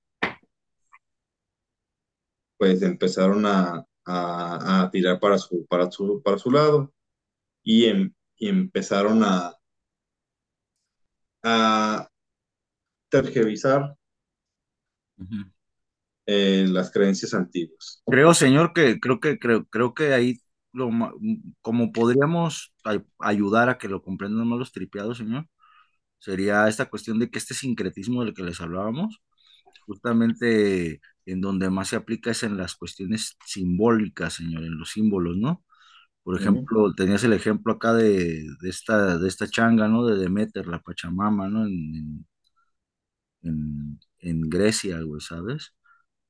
pues 2.57 2.81
empezaron 2.81 3.45
a, 3.45 3.85
a, 4.05 4.83
a 4.83 4.91
tirar 4.91 5.19
para 5.19 5.37
su, 5.37 5.65
para 5.67 5.91
su, 5.91 6.21
para 6.23 6.37
su 6.37 6.51
lado 6.51 6.93
y, 7.63 7.85
em- 7.87 8.13
y 8.37 8.49
empezaron 8.49 9.23
a, 9.23 9.53
a 11.43 12.07
tergiversar 13.09 13.95
eh, 16.25 16.65
las 16.69 16.91
creencias 16.91 17.33
antiguas. 17.33 18.03
Creo, 18.09 18.33
señor, 18.33 18.73
que 18.73 18.99
creo 18.99 19.19
que 19.19 19.39
creo, 19.39 19.65
creo 19.67 19.93
que 19.93 20.13
ahí 20.13 20.39
lo 20.73 20.89
como 21.61 21.91
podríamos 21.93 22.73
ay- 22.83 23.01
ayudar 23.19 23.69
a 23.69 23.77
que 23.77 23.87
lo 23.87 24.01
comprendan 24.03 24.47
más 24.47 24.59
los 24.59 24.71
tripeados, 24.71 25.17
señor, 25.19 25.47
sería 26.19 26.67
esta 26.69 26.87
cuestión 26.89 27.19
de 27.19 27.29
que 27.31 27.39
este 27.39 27.53
sincretismo 27.55 28.23
del 28.25 28.33
que 28.35 28.43
les 28.43 28.61
hablábamos, 28.61 29.21
justamente 29.87 31.01
en 31.25 31.41
donde 31.41 31.69
más 31.71 31.89
se 31.89 31.97
aplica 31.97 32.31
es 32.31 32.43
en 32.43 32.57
las 32.57 32.75
cuestiones 32.75 33.37
simbólicas, 33.45 34.35
señor, 34.35 34.63
en 34.65 34.77
los 34.79 34.91
símbolos, 34.91 35.37
¿no? 35.37 35.63
Por 36.23 36.37
ejemplo, 36.39 36.93
tenías 36.95 37.23
el 37.23 37.33
ejemplo 37.33 37.73
acá 37.73 37.93
de, 37.93 38.43
de 38.61 38.69
esta, 38.69 39.17
de 39.17 39.27
esta 39.27 39.47
changa, 39.49 39.87
¿no? 39.87 40.05
De 40.05 40.17
Demeter, 40.17 40.67
la 40.67 40.79
Pachamama, 40.81 41.49
¿no? 41.49 41.65
En, 41.65 42.25
en, 43.41 44.41
Grecia, 44.49 45.01
güey, 45.01 45.21
¿sabes? 45.21 45.73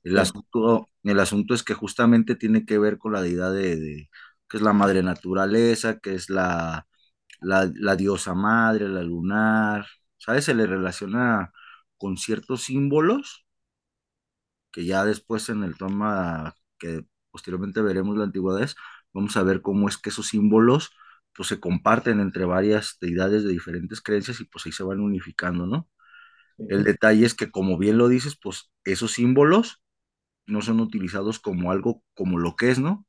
El 0.03 0.17
asunto, 0.19 0.89
el 1.03 1.19
asunto 1.19 1.53
es 1.55 1.63
que 1.63 1.73
justamente 1.75 2.35
tiene 2.35 2.65
que 2.65 2.79
ver 2.79 2.97
con 2.99 3.13
la 3.13 3.21
deidad 3.21 3.53
de, 3.53 3.77
de- 3.77 4.09
que 4.49 4.57
es 4.57 4.63
la 4.63 4.73
madre 4.73 5.03
naturaleza, 5.03 5.99
que 5.99 6.15
es 6.15 6.29
la, 6.29 6.87
la, 7.41 7.71
la 7.75 7.95
diosa 7.97 8.33
madre, 8.35 8.89
la 8.89 9.03
lunar, 9.03 9.87
¿sabes? 10.17 10.45
Se 10.45 10.55
le 10.55 10.67
relaciona 10.67 11.53
con 11.97 12.17
ciertos 12.17 12.63
símbolos 12.63 13.45
que 14.71 14.85
ya 14.85 15.05
después 15.05 15.49
en 15.49 15.63
el 15.63 15.77
toma 15.77 16.55
que 16.77 17.05
posteriormente 17.31 17.81
veremos 17.81 18.17
la 18.17 18.25
antigüedad, 18.25 18.69
vamos 19.13 19.37
a 19.37 19.43
ver 19.43 19.61
cómo 19.61 19.87
es 19.89 19.97
que 19.97 20.09
esos 20.09 20.27
símbolos 20.27 20.91
pues 21.35 21.49
se 21.49 21.59
comparten 21.59 22.19
entre 22.19 22.45
varias 22.45 22.97
deidades 23.01 23.43
de 23.43 23.51
diferentes 23.51 24.01
creencias 24.01 24.39
y 24.41 24.45
pues 24.45 24.65
ahí 24.65 24.71
se 24.71 24.83
van 24.83 24.99
unificando, 25.01 25.65
¿no? 25.67 25.89
El 26.67 26.83
detalle 26.83 27.25
es 27.25 27.33
que, 27.35 27.51
como 27.51 27.77
bien 27.77 27.97
lo 27.97 28.07
dices, 28.09 28.37
pues 28.41 28.71
esos 28.85 29.11
símbolos 29.13 29.81
no 30.47 30.61
son 30.61 30.79
utilizados 30.81 31.39
como 31.39 31.71
algo 31.71 32.03
como 32.15 32.39
lo 32.39 32.55
que 32.55 32.71
es, 32.71 32.79
¿no? 32.79 33.07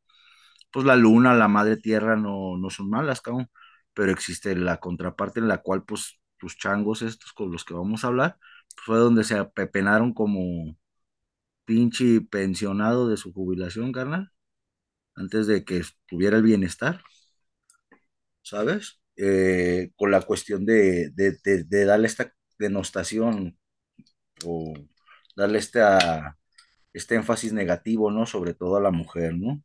Pues 0.73 0.87
la 0.87 0.97
luna, 0.97 1.35
la 1.35 1.49
madre 1.49 1.77
tierra 1.77 2.17
no, 2.17 2.57
no 2.59 2.71
son 2.71 2.91
malas, 2.91 3.21
cabrón, 3.21 3.49
pero 3.95 4.11
existe 4.13 4.57
la 4.57 4.79
contraparte 4.79 5.41
en 5.41 5.49
la 5.49 5.59
cual, 5.63 5.85
pues, 5.85 6.21
tus 6.39 6.57
changos 6.59 7.03
estos 7.03 7.33
con 7.33 7.51
los 7.53 7.65
que 7.65 7.75
vamos 7.75 8.05
a 8.05 8.09
hablar, 8.09 8.39
pues, 8.75 8.85
fue 8.87 8.99
donde 8.99 9.25
se 9.25 9.39
apepenaron 9.39 10.13
como 10.15 10.77
pinche 11.67 12.23
pensionado 12.23 13.09
de 13.09 13.19
su 13.19 13.33
jubilación, 13.35 13.93
carnal, 13.93 14.33
antes 15.17 15.47
de 15.47 15.65
que 15.65 15.83
tuviera 16.07 16.37
el 16.37 16.43
bienestar, 16.43 17.03
¿sabes? 18.43 19.01
Eh, 19.17 19.91
con 19.97 20.11
la 20.11 20.23
cuestión 20.23 20.67
de, 20.67 21.11
de, 21.15 21.39
de, 21.45 21.85
darle 21.85 22.07
esta 22.09 22.33
denostación 22.59 23.59
o 24.45 24.75
darle 25.37 25.59
este, 25.59 25.81
este 26.93 27.17
énfasis 27.17 27.53
negativo, 27.53 28.11
¿no? 28.11 28.27
Sobre 28.27 28.55
todo 28.55 28.77
a 28.77 28.81
la 28.81 28.91
mujer, 28.91 29.35
¿no? 29.37 29.63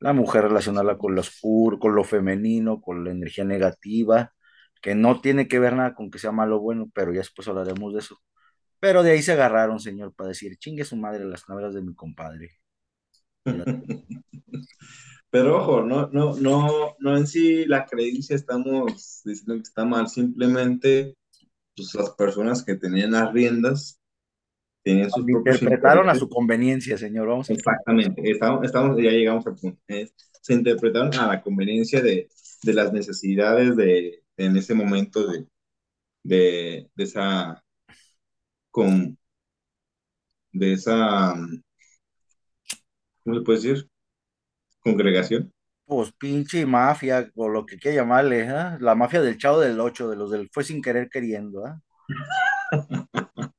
La 0.00 0.12
mujer 0.12 0.44
relacionarla 0.44 0.98
con 0.98 1.14
lo 1.14 1.22
oscuro, 1.22 1.78
con 1.78 1.94
lo 1.96 2.04
femenino, 2.04 2.80
con 2.82 3.04
la 3.04 3.12
energía 3.12 3.44
negativa, 3.44 4.34
que 4.82 4.94
no 4.94 5.20
tiene 5.20 5.48
que 5.48 5.58
ver 5.60 5.74
nada 5.76 5.94
con 5.94 6.10
que 6.10 6.18
sea 6.18 6.32
malo 6.32 6.56
o 6.58 6.60
bueno, 6.60 6.90
pero 6.94 7.12
ya 7.12 7.20
después 7.20 7.48
hablaremos 7.48 7.94
de 7.94 8.00
eso. 8.00 8.18
Pero 8.80 9.02
de 9.02 9.12
ahí 9.12 9.22
se 9.22 9.32
agarraron, 9.32 9.80
señor, 9.80 10.14
para 10.14 10.30
decir, 10.30 10.58
chingue 10.58 10.84
su 10.84 10.96
madre 10.96 11.24
las 11.24 11.48
nalgas 11.48 11.74
de 11.74 11.82
mi 11.82 11.94
compadre. 11.94 12.60
Pero 15.30 15.56
ojo, 15.58 15.82
no, 15.82 16.08
no, 16.12 16.34
no, 16.36 16.96
no 16.98 17.16
en 17.16 17.26
sí 17.26 17.64
la 17.66 17.84
creencia 17.84 18.36
estamos 18.36 19.22
diciendo 19.24 19.54
que 19.54 19.62
está 19.68 19.84
mal, 19.84 20.08
simplemente 20.08 21.16
pues, 21.74 21.94
las 21.94 22.10
personas 22.10 22.64
que 22.64 22.76
tenían 22.76 23.12
las 23.12 23.32
riendas 23.32 24.00
tenían 24.82 25.10
sus 25.10 25.28
interpretaron 25.28 26.08
a 26.08 26.14
su 26.14 26.28
conveniencia, 26.28 26.96
señor. 26.96 27.28
Vamos 27.28 27.50
a 27.50 27.54
Exactamente, 27.54 28.30
estamos, 28.30 28.64
estamos, 28.64 28.96
ya 28.96 29.10
llegamos 29.10 29.46
al 29.46 29.56
punto. 29.56 29.80
se 29.86 30.54
interpretaron 30.54 31.12
a 31.14 31.26
la 31.26 31.42
conveniencia 31.42 32.00
de, 32.00 32.28
de 32.62 32.72
las 32.72 32.92
necesidades 32.92 33.76
de, 33.76 34.22
en 34.36 34.56
ese 34.56 34.74
momento 34.74 35.26
de, 35.26 35.46
de, 36.22 36.90
de 36.94 37.04
esa 37.04 37.62
con 38.70 39.18
de 40.52 40.72
esa 40.72 41.34
¿cómo 43.26 43.38
se 43.38 43.44
puede 43.44 43.58
decir? 43.58 43.90
congregación. 44.78 45.52
Pues 45.84 46.12
pinche 46.12 46.64
mafia, 46.64 47.28
o 47.34 47.48
lo 47.48 47.66
que 47.66 47.76
quiera 47.76 47.96
llamarle, 47.96 48.42
¿eh? 48.42 48.76
la 48.80 48.94
mafia 48.94 49.20
del 49.20 49.36
chavo 49.36 49.60
del 49.60 49.80
8, 49.80 50.08
de 50.08 50.16
los 50.16 50.30
del 50.30 50.48
fue 50.52 50.62
sin 50.62 50.80
querer 50.80 51.08
queriendo, 51.10 51.66
¿eh? 51.66 51.74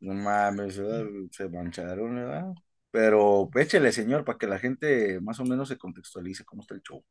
no 0.00 0.14
mames, 0.14 0.78
¿verdad? 0.78 1.06
se 1.30 1.48
mancharon, 1.48 2.14
¿verdad? 2.16 2.52
Pero 2.90 3.48
échele, 3.54 3.92
señor, 3.92 4.24
para 4.24 4.38
que 4.38 4.46
la 4.46 4.58
gente 4.58 5.20
más 5.20 5.40
o 5.40 5.44
menos 5.44 5.68
se 5.68 5.78
contextualice 5.78 6.44
cómo 6.44 6.62
está 6.62 6.74
el 6.74 6.82
show. 6.82 7.02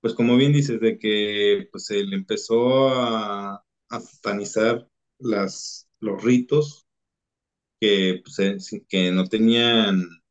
Pues 0.00 0.14
como 0.14 0.36
bien 0.36 0.52
dices, 0.52 0.80
de 0.80 0.98
que 0.98 1.68
pues 1.70 1.90
él 1.90 2.12
empezó 2.14 2.88
a, 2.88 3.62
a 3.90 4.00
satanizar 4.00 4.88
las, 5.18 5.88
los 6.00 6.22
ritos 6.22 6.86
que, 7.80 8.22
pues, 8.24 8.84
que 8.88 9.12
no 9.12 9.26
tenían 9.26 10.21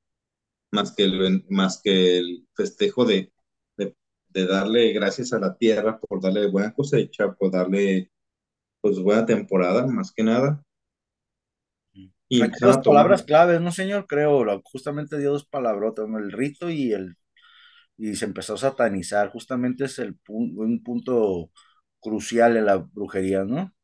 más 0.72 0.94
que 0.96 1.04
el, 1.04 1.46
más 1.50 1.82
que 1.84 2.18
el 2.18 2.48
festejo 2.56 3.06
de, 3.06 3.32
de, 3.78 3.96
de, 4.30 4.46
darle 4.46 4.94
gracias 4.94 5.34
a 5.34 5.40
la 5.40 5.56
tierra 5.58 6.00
por 6.00 6.22
darle 6.22 6.48
buena 6.48 6.74
cosecha, 6.74 7.34
por 7.34 7.52
darle 7.52 8.10
pues 8.82 9.00
buena 9.00 9.26
temporada, 9.26 9.86
más 9.86 10.12
que 10.12 10.24
nada. 10.24 10.64
Y 12.28 12.42
Hay 12.42 12.50
dos 12.60 12.78
palabras 12.78 13.24
claves, 13.24 13.60
¿no, 13.60 13.72
señor? 13.72 14.08
Creo, 14.08 14.62
justamente 14.64 15.20
dio 15.20 15.32
dos 15.32 15.46
palabrotas, 15.46 16.08
¿no? 16.08 16.18
el 16.18 16.32
rito 16.32 16.70
y 16.70 16.94
el 16.94 17.16
y 17.98 18.16
se 18.16 18.26
empezó 18.26 18.56
a 18.56 18.58
satanizar, 18.58 19.30
justamente 19.30 19.86
es 19.86 20.00
el 20.00 20.18
un 20.28 20.82
punto 20.82 21.52
crucial 22.00 22.58
en 22.58 22.66
la 22.66 22.78
brujería, 22.78 23.44
¿no? 23.44 23.76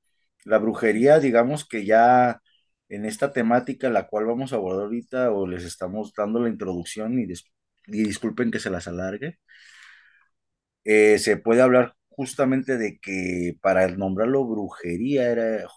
La 0.43 0.57
brujería, 0.57 1.19
digamos 1.19 1.67
que 1.67 1.85
ya 1.85 2.41
en 2.89 3.05
esta 3.05 3.33
temática, 3.33 3.89
la 3.89 4.07
cual 4.07 4.25
vamos 4.25 4.53
a 4.53 4.57
abordar 4.57 4.85
ahorita, 4.85 5.31
o 5.31 5.47
les 5.47 5.63
estamos 5.63 6.13
dando 6.13 6.39
la 6.39 6.49
introducción 6.49 7.19
y, 7.19 7.23
y 7.23 8.03
disculpen 8.03 8.51
que 8.51 8.59
se 8.59 8.69
las 8.69 8.87
alargue, 8.87 9.39
eh, 10.83 11.19
se 11.19 11.37
puede 11.37 11.61
hablar 11.61 11.95
justamente 12.09 12.77
de 12.77 12.97
que 12.99 13.57
para 13.61 13.87
nombrarlo 13.89 14.45
brujería 14.45 15.29
era 15.31 15.67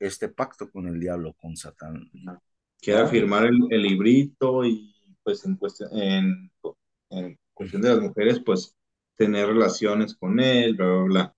este 0.00 0.28
pacto 0.28 0.70
con 0.70 0.88
el 0.88 1.00
diablo, 1.00 1.34
con 1.34 1.56
Satán. 1.56 2.10
Que 2.80 2.92
era 2.92 3.06
firmar 3.06 3.46
el, 3.46 3.58
el, 3.70 3.82
librito 3.82 4.64
y 4.64 4.92
pues 5.22 5.44
en 5.46 5.56
cuestión, 5.56 5.88
en, 5.92 6.50
en 7.10 7.38
cuestión 7.54 7.80
de 7.82 7.88
las 7.88 8.00
mujeres, 8.00 8.40
pues 8.44 8.76
tener 9.16 9.46
relaciones 9.46 10.14
con 10.14 10.38
él, 10.40 10.74
bla, 10.74 10.86
bla, 10.86 11.02
bla. 11.04 11.34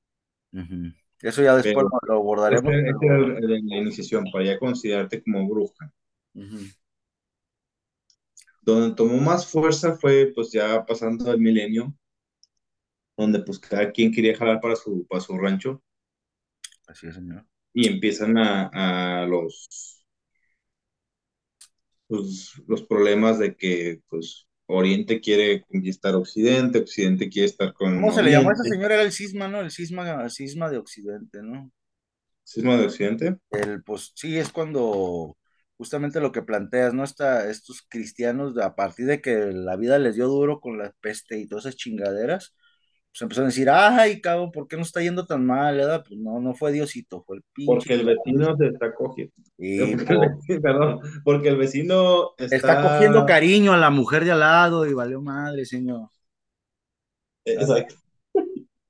Uh 0.52 0.64
-huh. 0.64 0.94
Eso 1.22 1.42
ya 1.42 1.56
después 1.56 1.74
Pero, 1.74 2.00
lo 2.06 2.14
abordaremos. 2.14 2.72
Esta 2.72 2.90
este 2.90 3.56
es 3.56 3.64
la 3.64 3.76
iniciación, 3.76 4.24
para 4.32 4.44
ya 4.44 4.58
considerarte 4.58 5.22
como 5.22 5.48
bruja. 5.48 5.92
Uh 6.34 6.42
-huh. 6.42 6.74
Donde 8.62 8.94
tomó 8.94 9.16
más 9.18 9.46
fuerza 9.46 9.96
fue 9.96 10.30
pues 10.34 10.52
ya 10.52 10.84
pasando 10.84 11.32
el 11.32 11.40
milenio, 11.40 11.94
donde 13.16 13.40
pues 13.40 13.58
cada 13.58 13.90
quien 13.90 14.12
quería 14.12 14.36
jalar 14.36 14.60
para 14.60 14.76
su, 14.76 15.06
para 15.06 15.20
su 15.20 15.36
rancho. 15.38 15.82
Así 16.86 17.06
es, 17.06 17.14
señor. 17.14 17.46
Y 17.72 17.88
empiezan 17.88 18.38
a, 18.38 19.22
a 19.22 19.26
los, 19.26 20.04
pues, 22.06 22.52
los 22.66 22.82
problemas 22.82 23.38
de 23.38 23.56
que 23.56 24.02
pues 24.08 24.47
Oriente 24.70 25.20
quiere 25.20 25.62
conquistar 25.62 26.14
Occidente, 26.14 26.78
Occidente 26.78 27.30
quiere 27.30 27.46
estar 27.46 27.72
con. 27.72 27.94
¿Cómo 27.94 28.12
se 28.12 28.20
Oriente. 28.20 28.24
le 28.24 28.36
llamó 28.36 28.50
a 28.50 28.52
esa 28.52 28.64
señora? 28.64 28.94
Era 28.94 29.02
el 29.02 29.12
cisma, 29.12 29.48
¿no? 29.48 29.60
El 29.60 29.70
cisma, 29.70 30.22
el 30.22 30.30
cisma 30.30 30.70
de 30.70 30.76
Occidente, 30.76 31.42
¿no? 31.42 31.72
¿Cisma 32.44 32.76
de 32.76 32.86
Occidente? 32.86 33.36
El, 33.50 33.82
pues 33.82 34.12
sí, 34.14 34.38
es 34.38 34.50
cuando 34.50 35.38
justamente 35.78 36.20
lo 36.20 36.32
que 36.32 36.42
planteas, 36.42 36.92
¿no? 36.92 37.02
Está, 37.02 37.48
estos 37.48 37.82
cristianos, 37.88 38.58
a 38.58 38.74
partir 38.74 39.06
de 39.06 39.22
que 39.22 39.52
la 39.52 39.76
vida 39.76 39.98
les 39.98 40.16
dio 40.16 40.26
duro 40.26 40.60
con 40.60 40.76
la 40.76 40.92
peste 41.00 41.38
y 41.38 41.46
todas 41.46 41.64
esas 41.64 41.76
chingaderas, 41.76 42.54
pues 43.10 43.22
empezaron 43.22 43.46
a 43.46 43.50
decir, 43.50 43.68
ay, 43.70 44.20
cabrón, 44.20 44.52
¿por 44.52 44.68
qué 44.68 44.76
no 44.76 44.82
está 44.82 45.00
yendo 45.00 45.26
tan 45.26 45.44
mal? 45.44 45.76
¿verdad? 45.76 46.04
Pues 46.06 46.20
no, 46.20 46.40
no 46.40 46.54
fue 46.54 46.72
Diosito, 46.72 47.22
fue 47.22 47.38
el 47.38 47.42
pinche. 47.52 47.72
Porque 47.72 47.94
el 47.94 48.04
vecino 48.04 48.56
se 48.56 48.66
está 48.66 48.94
cogiendo. 48.94 49.34
Sí, 49.58 49.96
perdón, 50.62 51.00
porque 51.24 51.48
el 51.48 51.56
vecino 51.56 52.30
está... 52.36 52.56
está... 52.56 52.82
cogiendo 52.82 53.26
cariño 53.26 53.72
a 53.72 53.78
la 53.78 53.90
mujer 53.90 54.24
de 54.24 54.32
al 54.32 54.40
lado 54.40 54.86
y 54.86 54.92
valió 54.92 55.20
madre, 55.20 55.64
señor. 55.64 56.08
Exacto. 57.44 57.96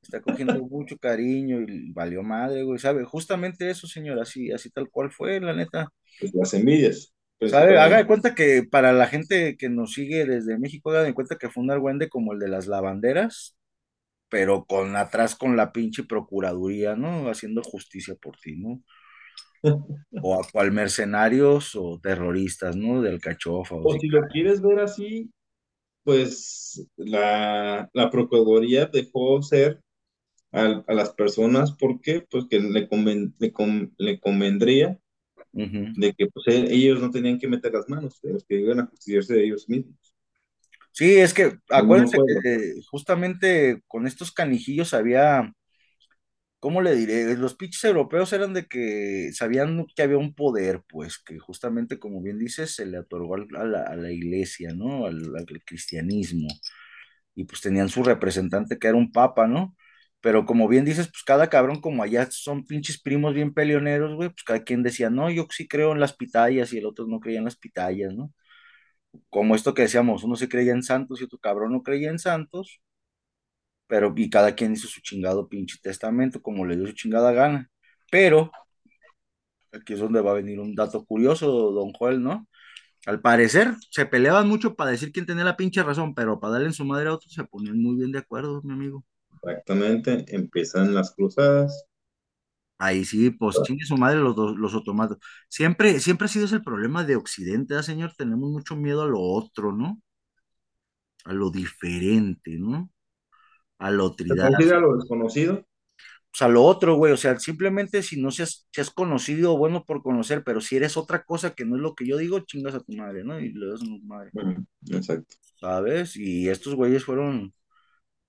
Está 0.02 0.20
cogiendo 0.20 0.54
mucho 0.66 0.96
cariño 0.96 1.60
y 1.60 1.92
valió 1.92 2.22
madre, 2.22 2.62
güey, 2.62 2.78
¿sabe? 2.78 3.04
Justamente 3.04 3.68
eso, 3.68 3.86
señor, 3.86 4.18
así, 4.18 4.50
así 4.50 4.70
tal 4.70 4.88
cual 4.90 5.10
fue, 5.10 5.38
la 5.38 5.52
neta. 5.52 5.92
Pues 6.18 6.32
las 6.34 6.54
envidias. 6.54 7.12
Pues 7.38 7.50
¿Sabe? 7.52 7.78
Haga 7.78 7.98
de 7.98 8.06
cuenta 8.06 8.34
que 8.34 8.64
para 8.68 8.92
la 8.92 9.06
gente 9.06 9.56
que 9.56 9.68
nos 9.68 9.92
sigue 9.92 10.24
desde 10.24 10.58
México, 10.58 10.90
haga 10.90 11.02
de 11.02 11.14
cuenta 11.14 11.36
que 11.36 11.50
fue 11.50 11.62
un 11.62 11.70
argüende 11.70 12.08
como 12.08 12.32
el 12.32 12.38
de 12.38 12.48
las 12.48 12.66
lavanderas, 12.66 13.57
pero 14.28 14.64
con 14.64 14.96
atrás 14.96 15.34
con 15.34 15.56
la 15.56 15.72
pinche 15.72 16.04
procuraduría, 16.04 16.96
¿no? 16.96 17.28
Haciendo 17.28 17.62
justicia 17.62 18.14
por 18.14 18.36
ti, 18.36 18.56
¿no? 18.56 18.82
o 20.22 20.40
a 20.40 20.46
cual 20.50 20.72
mercenarios 20.72 21.74
o 21.74 21.98
terroristas, 22.00 22.76
¿no? 22.76 23.02
Del 23.02 23.20
cachofa. 23.20 23.74
O, 23.74 23.94
o 23.94 23.98
si 23.98 24.08
lo 24.08 24.22
quieres 24.28 24.60
ver 24.60 24.80
así, 24.80 25.30
pues 26.08 26.88
la, 26.96 27.90
la 27.92 28.10
Procuraduría 28.10 28.86
dejó 28.86 29.42
ser 29.42 29.82
a, 30.52 30.82
a, 30.86 30.94
las 30.94 31.12
personas 31.12 31.72
porque 31.72 32.24
pues 32.30 32.46
que 32.48 32.60
le, 32.60 32.88
conven, 32.88 33.34
le, 33.38 33.52
con, 33.52 33.94
le 33.98 34.18
convendría 34.18 34.98
uh 35.52 35.60
-huh. 35.60 35.94
de 35.96 36.14
que 36.14 36.28
pues, 36.28 36.46
ellos 36.48 37.02
no 37.02 37.10
tenían 37.10 37.38
que 37.38 37.46
meter 37.48 37.74
las 37.74 37.90
manos, 37.90 38.18
los 38.22 38.44
que 38.46 38.58
iban 38.58 38.80
a 38.80 38.86
justiciarse 38.86 39.34
de 39.34 39.44
ellos 39.44 39.68
mismos. 39.68 40.07
Sí, 40.98 41.18
es 41.18 41.32
que 41.32 41.52
acuérdense 41.70 42.18
que 42.42 42.72
justamente 42.90 43.82
con 43.86 44.06
estos 44.06 44.32
canijillos 44.32 44.94
había, 44.94 45.52
¿cómo 46.60 46.82
le 46.82 46.94
diré? 46.94 47.36
Los 47.36 47.54
pitches 47.54 47.84
europeos 47.84 48.32
eran 48.32 48.52
de 48.54 48.66
que 48.66 49.30
sabían 49.32 49.86
que 49.94 50.02
había 50.02 50.18
un 50.18 50.34
poder, 50.34 50.82
pues, 50.88 51.18
que 51.18 51.38
justamente, 51.38 51.98
como 51.98 52.20
bien 52.22 52.38
dices, 52.38 52.74
se 52.74 52.86
le 52.86 52.98
otorgó 52.98 53.36
a 53.36 53.64
la, 53.64 53.82
a 53.84 53.96
la 53.96 54.10
iglesia, 54.12 54.72
¿no? 54.74 55.06
Al, 55.06 55.36
al, 55.36 55.46
cristianismo. 55.64 56.48
Y 57.34 57.44
pues 57.44 57.60
tenían 57.62 57.88
su 57.88 58.02
representante 58.04 58.78
que 58.78 58.88
era 58.88 58.96
un 58.96 59.12
papa, 59.12 59.46
¿no? 59.46 59.76
Pero 60.20 60.46
como 60.46 60.68
bien 60.68 60.84
dices, 60.84 61.08
pues 61.08 61.22
cada 61.24 61.48
cabrón, 61.50 61.80
como 61.80 62.02
allá 62.02 62.28
son 62.30 62.64
pinches 62.66 63.00
primos 63.00 63.34
bien 63.34 63.54
peleoneros, 63.54 64.14
güey, 64.16 64.30
pues 64.30 64.44
cada 64.44 64.64
quien 64.64 64.82
decía, 64.82 65.10
no, 65.10 65.30
yo 65.30 65.46
sí 65.50 65.68
creo 65.68 65.92
en 65.92 66.00
las 66.00 66.16
pitayas 66.16 66.72
y 66.72 66.78
el 66.78 66.86
otro 66.86 67.06
no 67.06 67.20
creía 67.20 67.38
en 67.38 67.44
las 67.46 67.56
pitayas, 67.56 68.14
¿no? 68.14 68.32
Como 69.30 69.54
esto 69.54 69.74
que 69.74 69.82
decíamos, 69.82 70.24
uno 70.24 70.36
se 70.36 70.48
creía 70.48 70.72
en 70.72 70.82
santos 70.82 71.20
y 71.20 71.24
otro 71.24 71.38
cabrón 71.38 71.72
no 71.72 71.82
creía 71.82 72.10
en 72.10 72.18
santos, 72.18 72.80
pero 73.86 74.12
y 74.16 74.30
cada 74.30 74.54
quien 74.54 74.72
hizo 74.74 74.88
su 74.88 75.00
chingado 75.00 75.48
pinche 75.48 75.78
testamento 75.82 76.42
como 76.42 76.66
le 76.66 76.76
dio 76.76 76.86
su 76.86 76.92
chingada 76.92 77.32
gana. 77.32 77.70
Pero 78.10 78.50
aquí 79.72 79.94
es 79.94 80.00
donde 80.00 80.20
va 80.20 80.32
a 80.32 80.34
venir 80.34 80.60
un 80.60 80.74
dato 80.74 81.04
curioso, 81.04 81.70
don 81.72 81.92
Joel, 81.92 82.22
¿no? 82.22 82.46
Al 83.06 83.20
parecer 83.20 83.74
se 83.90 84.06
peleaban 84.06 84.48
mucho 84.48 84.74
para 84.74 84.90
decir 84.90 85.12
quién 85.12 85.24
tenía 85.24 85.44
la 85.44 85.56
pinche 85.56 85.82
razón, 85.82 86.14
pero 86.14 86.40
para 86.40 86.54
darle 86.54 86.68
en 86.68 86.74
su 86.74 86.84
madre 86.84 87.08
a 87.08 87.14
otro 87.14 87.30
se 87.30 87.44
ponían 87.44 87.80
muy 87.80 87.96
bien 87.96 88.12
de 88.12 88.18
acuerdo, 88.18 88.60
mi 88.62 88.72
amigo. 88.72 89.04
Exactamente, 89.42 90.24
empiezan 90.28 90.94
las 90.94 91.14
cruzadas. 91.14 91.87
Ahí 92.78 93.04
sí, 93.04 93.30
pues 93.30 93.62
chingue 93.62 93.84
su 93.84 93.96
madre 93.96 94.18
los, 94.20 94.36
los 94.56 94.74
otomanos. 94.74 95.18
Siempre, 95.48 95.98
siempre 96.00 96.26
ha 96.26 96.28
sido 96.28 96.44
ese 96.46 96.56
el 96.56 96.62
problema 96.62 97.04
de 97.04 97.16
Occidente, 97.16 97.74
¿ah, 97.76 97.82
señor? 97.82 98.12
Tenemos 98.16 98.50
mucho 98.50 98.76
miedo 98.76 99.02
a 99.02 99.06
lo 99.06 99.20
otro, 99.20 99.72
¿no? 99.72 100.00
A 101.24 101.32
lo 101.32 101.50
diferente, 101.50 102.56
¿no? 102.58 102.90
A 103.78 103.90
Se 103.90 104.04
otridad. 104.04 104.50
considera 104.50 104.78
lo 104.78 104.96
desconocido. 104.96 105.64
Pues 106.30 106.42
a 106.42 106.48
lo 106.48 106.62
otro, 106.64 106.96
güey. 106.96 107.12
O 107.12 107.16
sea, 107.16 107.38
simplemente 107.38 108.02
si 108.02 108.20
no 108.20 108.30
seas, 108.30 108.68
seas 108.72 108.90
conocido 108.90 109.56
bueno 109.56 109.84
por 109.84 110.02
conocer, 110.02 110.42
pero 110.44 110.60
si 110.60 110.76
eres 110.76 110.96
otra 110.96 111.24
cosa 111.24 111.54
que 111.54 111.64
no 111.64 111.76
es 111.76 111.82
lo 111.82 111.94
que 111.94 112.06
yo 112.06 112.16
digo, 112.18 112.40
chingas 112.40 112.74
a 112.74 112.80
tu 112.80 112.92
madre, 112.92 113.24
¿no? 113.24 113.40
Y 113.40 113.52
le 113.52 113.66
das 113.68 113.82
a 113.82 113.84
tu 113.84 114.00
madre, 114.04 114.32
Ujú, 114.32 114.64
Exacto. 114.90 115.36
¿sabes? 115.60 116.16
Y 116.16 116.48
estos 116.48 116.74
güeyes 116.74 117.04
fueron 117.04 117.54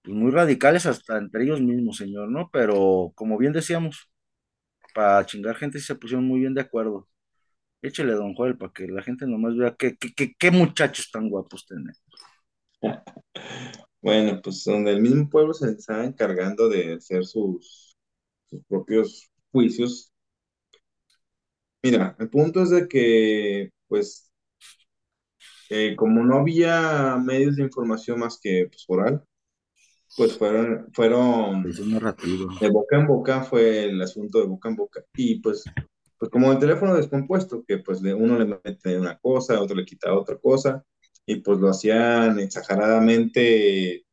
pues, 0.03 0.15
muy 0.17 0.31
radicales 0.31 0.85
hasta 0.85 1.17
entre 1.19 1.43
ellos 1.45 1.61
mismos, 1.61 1.97
señor, 1.97 2.29
¿no? 2.31 2.49
Pero 2.51 3.11
como 3.15 3.37
bien 3.37 3.53
decíamos, 3.53 4.09
para 4.93 5.25
chingar 5.25 5.55
gente 5.55 5.79
sí 5.79 5.85
se 5.85 5.95
pusieron 5.95 6.25
muy 6.25 6.39
bien 6.41 6.53
de 6.53 6.61
acuerdo. 6.61 7.07
Échele, 7.81 8.13
don 8.13 8.33
Joel, 8.35 8.57
para 8.57 8.73
que 8.73 8.87
la 8.87 9.01
gente 9.03 9.25
nomás 9.25 9.55
vea 9.57 9.75
qué, 9.77 9.95
qué, 9.97 10.33
qué, 10.37 10.51
muchachos 10.51 11.09
tan 11.11 11.29
guapos 11.29 11.65
tienen. 11.65 11.93
Bueno, 14.01 14.39
pues 14.41 14.63
donde 14.63 14.91
el 14.91 15.01
mismo 15.01 15.29
pueblo 15.29 15.53
se 15.53 15.71
está 15.71 16.05
encargando 16.05 16.69
de 16.69 16.93
hacer 16.93 17.25
sus, 17.25 17.97
sus 18.49 18.63
propios 18.65 19.29
juicios. 19.51 20.13
Mira, 21.83 22.15
el 22.19 22.29
punto 22.29 22.61
es 22.63 22.69
de 22.69 22.87
que, 22.87 23.71
pues, 23.87 24.31
eh, 25.69 25.95
como 25.95 26.23
no 26.23 26.37
había 26.39 27.17
medios 27.17 27.55
de 27.55 27.63
información 27.63 28.19
más 28.19 28.39
que 28.41 28.67
pues, 28.69 28.85
oral, 28.87 29.23
pues 30.15 30.37
fueron, 30.37 30.87
fueron 30.93 31.67
Es 31.67 31.79
un 31.79 31.91
narrativo. 31.91 32.49
de 32.59 32.69
boca 32.69 32.97
en 32.97 33.07
boca, 33.07 33.43
fue 33.43 33.85
el 33.85 34.01
asunto 34.01 34.39
de 34.39 34.47
boca 34.47 34.69
en 34.69 34.75
boca. 34.75 35.03
Y 35.15 35.39
pues, 35.39 35.63
pues 36.17 36.31
como 36.31 36.51
el 36.51 36.59
teléfono 36.59 36.95
descompuesto, 36.95 37.63
que 37.67 37.79
pues 37.79 38.01
de 38.01 38.13
uno 38.13 38.37
le 38.37 38.59
mete 38.63 38.97
una 38.97 39.17
cosa, 39.19 39.61
otro 39.61 39.75
le 39.75 39.85
quita 39.85 40.13
otra 40.13 40.37
cosa, 40.37 40.83
y 41.25 41.35
pues 41.37 41.59
lo 41.59 41.69
hacían 41.69 42.39
exageradamente 42.39 44.05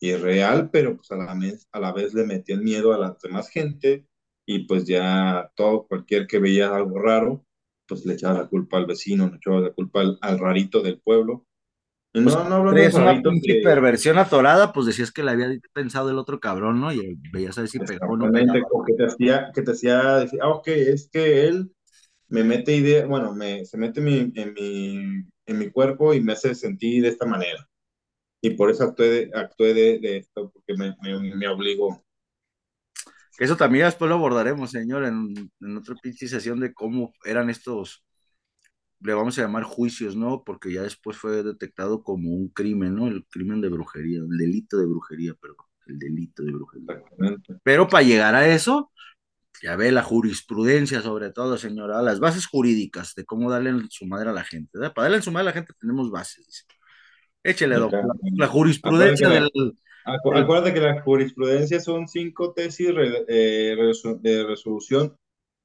irreal, 0.00 0.70
pero 0.70 0.96
pues 0.96 1.10
a 1.10 1.16
la 1.16 1.34
vez, 1.34 1.66
a 1.72 1.80
la 1.80 1.92
vez 1.92 2.14
le 2.14 2.24
metían 2.24 2.62
miedo 2.62 2.92
a 2.92 2.98
la 2.98 3.16
demás 3.22 3.48
gente, 3.48 4.06
y 4.46 4.66
pues 4.66 4.84
ya 4.84 5.50
todo, 5.56 5.86
cualquier 5.86 6.26
que 6.26 6.38
veía 6.38 6.74
algo 6.74 6.98
raro, 7.00 7.44
pues 7.88 8.04
le 8.04 8.14
echaba 8.14 8.40
la 8.42 8.48
culpa 8.48 8.76
al 8.76 8.86
vecino, 8.86 9.28
le 9.28 9.36
echaba 9.36 9.60
la 9.60 9.72
culpa 9.72 10.00
al, 10.00 10.18
al 10.20 10.38
rarito 10.38 10.80
del 10.80 11.00
pueblo. 11.00 11.45
Pues 12.22 12.36
no, 12.36 12.48
no 12.48 12.56
hablando 12.56 12.82
de 12.82 12.88
traes 12.88 12.96
una 12.98 13.22
de, 13.22 13.62
perversión 13.62 14.18
atorada, 14.18 14.72
pues 14.72 14.86
decías 14.86 15.12
que 15.12 15.22
le 15.22 15.30
había 15.32 15.48
pensado 15.72 16.10
el 16.10 16.18
otro 16.18 16.40
cabrón, 16.40 16.80
¿no? 16.80 16.92
Y 16.92 17.16
veías 17.32 17.56
a 17.58 17.62
ver 17.62 17.70
si 17.70 17.80
pegaba 17.80 18.12
o 18.12 18.16
no 18.16 18.30
que 18.86 18.94
te 18.94 19.04
hacía, 19.06 19.50
que 19.54 19.62
te 19.62 19.72
hacía 19.72 20.16
decir, 20.18 20.40
ah, 20.42 20.48
ok, 20.50 20.68
es 20.68 21.08
que 21.10 21.46
él 21.46 21.72
me 22.28 22.44
mete 22.44 22.74
idea, 22.76 23.06
bueno, 23.06 23.34
me, 23.34 23.64
se 23.66 23.78
mete 23.78 24.00
mi- 24.00 24.32
en, 24.36 24.54
mi, 24.54 25.24
en 25.46 25.58
mi 25.58 25.70
cuerpo 25.70 26.14
y 26.14 26.20
me 26.22 26.32
hace 26.34 26.54
sentir 26.54 27.02
de 27.02 27.10
esta 27.10 27.26
manera. 27.26 27.68
Y 28.42 28.50
por 28.52 28.70
eso 28.70 28.84
actué 28.84 29.08
de, 29.10 29.32
actué 29.34 29.74
de, 29.74 29.98
de 30.00 30.18
esto, 30.18 30.50
porque 30.52 30.74
me, 30.76 30.96
me, 31.02 31.36
me 31.36 31.48
obligó. 31.48 32.02
Que 33.36 33.44
Eso 33.44 33.56
también 33.56 33.84
después 33.86 34.08
lo 34.08 34.14
abordaremos, 34.16 34.70
señor, 34.70 35.04
en, 35.04 35.50
en 35.60 35.76
otra 35.76 35.94
pinche 35.96 36.28
sesión 36.28 36.60
de 36.60 36.72
cómo 36.74 37.12
eran 37.24 37.50
estos, 37.50 38.04
le 39.00 39.14
vamos 39.14 39.38
a 39.38 39.42
llamar 39.42 39.62
juicios, 39.64 40.16
¿no? 40.16 40.42
Porque 40.44 40.72
ya 40.72 40.82
después 40.82 41.16
fue 41.16 41.42
detectado 41.42 42.02
como 42.02 42.30
un 42.30 42.48
crimen, 42.48 42.94
¿no? 42.96 43.08
El 43.08 43.24
crimen 43.26 43.60
de 43.60 43.68
brujería, 43.68 44.20
el 44.20 44.38
delito 44.38 44.78
de 44.78 44.86
brujería, 44.86 45.34
perdón, 45.34 45.66
el 45.86 45.98
delito 45.98 46.42
de 46.42 46.52
brujería. 46.52 46.86
Exactamente. 46.94 47.54
Pero 47.62 47.88
para 47.88 48.02
llegar 48.02 48.34
a 48.34 48.48
eso, 48.48 48.90
ya 49.62 49.76
ve 49.76 49.92
la 49.92 50.02
jurisprudencia 50.02 51.00
sobre 51.02 51.30
todo, 51.30 51.56
señora, 51.56 52.02
las 52.02 52.20
bases 52.20 52.46
jurídicas 52.46 53.14
de 53.14 53.24
cómo 53.24 53.50
darle 53.50 53.70
en 53.70 53.90
su 53.90 54.06
madre 54.06 54.30
a 54.30 54.32
la 54.32 54.44
gente. 54.44 54.70
¿verdad? 54.74 54.94
Para 54.94 55.04
darle 55.04 55.18
en 55.18 55.22
su 55.22 55.32
madre 55.32 55.42
a 55.42 55.50
la 55.50 55.52
gente 55.52 55.72
tenemos 55.80 56.10
bases, 56.10 56.46
dice. 56.46 56.64
Échele. 57.42 57.76
Acá, 57.76 57.98
La, 57.98 58.02
la 58.02 58.02
acuérdate, 58.02 58.38
que 58.38 58.46
jurisprudencia 58.46 59.28
la, 59.28 59.34
del, 59.34 59.44
acu- 59.44 59.74
del- 60.04 60.42
acuérdate 60.42 60.74
que 60.74 60.80
la 60.80 61.02
jurisprudencia 61.02 61.80
son 61.80 62.08
cinco 62.08 62.52
tesis 62.52 62.94
re- 62.94 63.24
eh, 63.28 63.76
de 64.20 64.44
resolución 64.44 65.16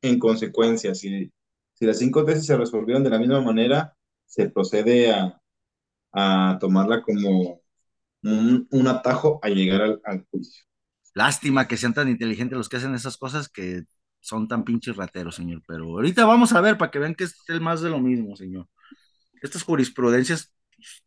en 0.03 0.19
consecuencia. 0.19 0.93
Si, 0.93 1.31
si 1.81 1.87
las 1.87 1.97
cinco 1.97 2.23
tesis 2.23 2.45
se 2.45 2.55
resolvieron 2.57 3.03
de 3.03 3.09
la 3.09 3.19
misma 3.19 3.41
manera, 3.41 3.97
se 4.27 4.51
procede 4.51 5.11
a, 5.11 5.41
a 6.13 6.57
tomarla 6.59 7.01
como 7.03 7.61
un, 8.23 8.67
un 8.71 8.87
atajo 8.87 9.39
a 9.43 9.49
llegar 9.49 9.81
al, 9.81 10.01
al 10.05 10.25
juicio. 10.31 10.65
Lástima 11.13 11.67
que 11.67 11.77
sean 11.77 11.93
tan 11.93 12.09
inteligentes 12.09 12.57
los 12.57 12.69
que 12.69 12.77
hacen 12.77 12.95
esas 12.95 13.17
cosas 13.17 13.49
que 13.49 13.83
son 14.21 14.47
tan 14.47 14.63
pinches 14.63 14.95
rateros, 14.95 15.35
señor. 15.35 15.63
Pero 15.67 15.85
ahorita 15.85 16.25
vamos 16.25 16.53
a 16.53 16.61
ver 16.61 16.77
para 16.77 16.91
que 16.91 16.99
vean 16.99 17.15
que 17.15 17.25
es 17.25 17.35
el 17.49 17.61
más 17.61 17.81
de 17.81 17.89
lo 17.89 17.99
mismo, 17.99 18.35
señor. 18.37 18.67
Estas 19.41 19.63
jurisprudencias, 19.63 20.53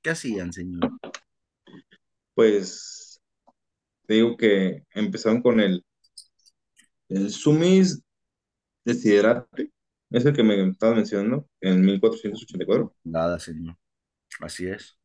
¿qué 0.03 0.11
hacían, 0.11 0.53
señor? 0.53 0.85
Pues 2.35 3.21
te 4.07 4.15
digo 4.15 4.37
que 4.37 4.85
empezaron 4.95 5.43
con 5.43 5.61
el, 5.61 5.85
el 7.09 7.31
sumis 7.31 8.03
desiderate, 8.85 9.73
ese 10.15 10.33
que 10.33 10.43
me 10.43 10.71
estabas 10.71 10.97
mencionando, 10.97 11.49
en 11.61 11.85
1484. 11.85 12.95
Nada, 13.05 13.39
señor. 13.41 13.77
Así 14.41 14.67
es. 14.67 14.97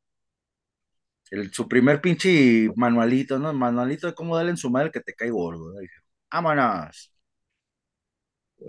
El, 1.32 1.52
su 1.52 1.68
primer 1.68 2.02
pinche 2.02 2.70
manualito, 2.76 3.40
¿no? 3.40 3.52
Manualito 3.54 4.08
de 4.08 4.14
cómo 4.14 4.36
darle 4.36 4.52
en 4.52 4.58
su 4.58 4.70
madre 4.70 4.92
que 4.92 5.00
te 5.00 5.14
cae 5.14 5.30
gordo. 5.32 5.74
¿no? 5.74 5.80
Dije, 5.80 5.94
Vámonos. 6.32 7.12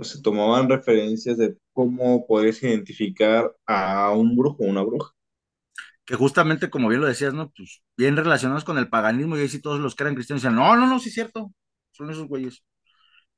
Se 0.03 0.23
tomaban 0.23 0.69
referencias 0.69 1.37
de 1.37 1.57
cómo 1.73 2.27
podrías 2.27 2.63
identificar 2.63 3.55
a 3.67 4.11
un 4.13 4.37
brujo 4.37 4.63
o 4.63 4.67
una 4.67 4.83
bruja. 4.83 5.13
Que 6.07 6.15
justamente, 6.17 6.71
como 6.71 6.89
bien 6.89 7.01
lo 7.01 7.07
decías, 7.07 7.35
¿no? 7.35 7.51
Pues 7.51 7.83
bien 7.97 8.17
relacionados 8.17 8.65
con 8.65 8.79
el 8.79 8.89
paganismo, 8.89 9.37
y 9.37 9.41
ahí 9.43 9.49
sí 9.49 9.61
todos 9.61 9.81
los 9.81 9.95
que 9.95 10.05
eran 10.05 10.15
cristianos 10.15 10.43
decían, 10.43 10.57
no, 10.57 10.77
no, 10.77 10.87
no, 10.87 10.99
sí 11.01 11.09
es 11.09 11.15
cierto. 11.15 11.53
Son 11.93 12.11
esos 12.11 12.29
güeyes. 12.29 12.63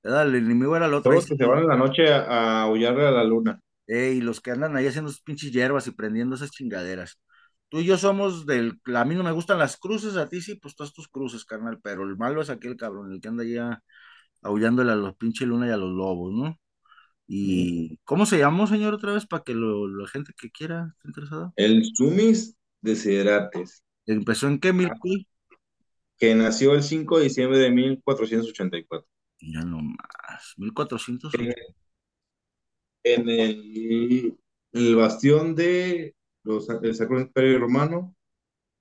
¿Verdad? 0.03 0.29
El 0.29 0.35
enemigo 0.37 0.77
era 0.77 0.87
el 0.87 0.95
otro. 0.95 1.13
Todos 1.15 1.27
que 1.27 1.37
se 1.37 1.45
van 1.45 1.61
en 1.61 1.69
la 1.69 1.77
noche 1.77 2.13
a, 2.13 2.23
a 2.23 2.63
aullarle 2.63 3.07
a 3.07 3.11
la 3.13 3.25
luna. 3.25 3.61
Eh, 3.87 4.15
y 4.17 4.21
los 4.21 4.41
que 4.41 4.51
andan 4.53 4.77
ahí 4.77 4.87
haciendo 4.87 5.11
sus 5.11 5.21
pinches 5.23 5.53
hierbas 5.53 5.87
y 5.87 5.91
prendiendo 5.93 6.37
esas 6.37 6.51
chingaderas. 6.51 7.19
Tú 7.69 7.81
y 7.81 7.85
yo 7.87 7.99
somos 7.99 8.47
del. 8.47 8.81
A 8.95 9.05
mí 9.05 9.15
no 9.15 9.25
me 9.25 9.33
gustan 9.33 9.59
las 9.59 9.77
cruces, 9.77 10.17
a 10.17 10.29
ti 10.29 10.41
sí, 10.41 10.57
pues 10.57 10.77
todas 10.77 10.93
tus 10.93 11.09
cruces, 11.09 11.45
carnal. 11.45 11.81
Pero 11.83 12.05
el 12.05 12.17
malo 12.17 12.43
es 12.43 12.51
aquel 12.51 12.77
cabrón, 12.77 13.13
el 13.13 13.21
que 13.21 13.29
anda 13.29 13.45
ya 13.45 13.83
aullándole 14.43 14.93
a 14.93 14.97
los 14.97 15.17
pinches 15.17 15.49
luna 15.49 15.69
y 15.69 15.71
a 15.71 15.77
los 15.79 15.91
lobos, 15.93 16.33
¿no? 16.35 16.59
¿Y 17.29 17.99
cómo 18.05 18.27
se 18.27 18.39
llamó, 18.39 18.67
señor, 18.69 18.95
otra 18.95 19.13
vez, 19.15 19.27
para 19.27 19.45
que 19.45 19.55
lo- 19.55 19.89
la 19.89 20.09
gente 20.09 20.33
que 20.39 20.51
quiera 20.51 20.89
esté 20.97 21.09
interesada? 21.09 21.55
El 21.57 21.83
sumis 21.95 22.55
desiderates, 22.83 23.83
¿Empezó 24.07 24.47
en 24.49 24.61
qué, 24.61 24.73
mil? 24.73 24.91
cuy? 25.01 25.27
que 26.19 26.35
nació 26.35 26.73
el 26.75 26.83
5 26.83 27.19
de 27.19 27.25
diciembre 27.25 27.59
de 27.59 27.71
1484. 27.71 29.09
Mira 29.43 29.63
nomás, 29.73 30.55
1400. 30.57 31.35
En 33.05 33.29
el, 33.29 34.39
el 34.73 34.97
bastión 34.97 35.55
de 35.57 36.15
los, 36.45 36.69
el 36.69 36.95
Sacro 36.95 37.21
Imperio 37.21 37.59
Romano 37.59 38.15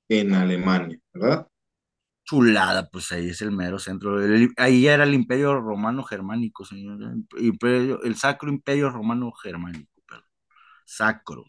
en 0.10 0.34
Alemania, 0.36 1.00
¿verdad? 1.14 1.48
Chulada, 2.24 2.90
pues 2.90 3.12
ahí 3.12 3.30
es 3.30 3.42
el 3.42 3.52
mero 3.52 3.78
centro. 3.80 4.24
El- 4.24 4.54
ahí 4.58 4.84
ya 4.84 4.94
era 4.94 5.04
el 5.04 5.14
Imperio 5.14 5.60
Romano 5.60 6.04
Germánico, 6.04 6.64
señor. 6.66 7.00
Imperio- 7.38 8.02
el 8.04 8.16
Sacro 8.16 8.50
Imperio 8.50 8.90
Romano 8.90 9.32
Germánico, 9.34 10.02
perdón. 10.08 10.26
Sacro, 10.86 11.46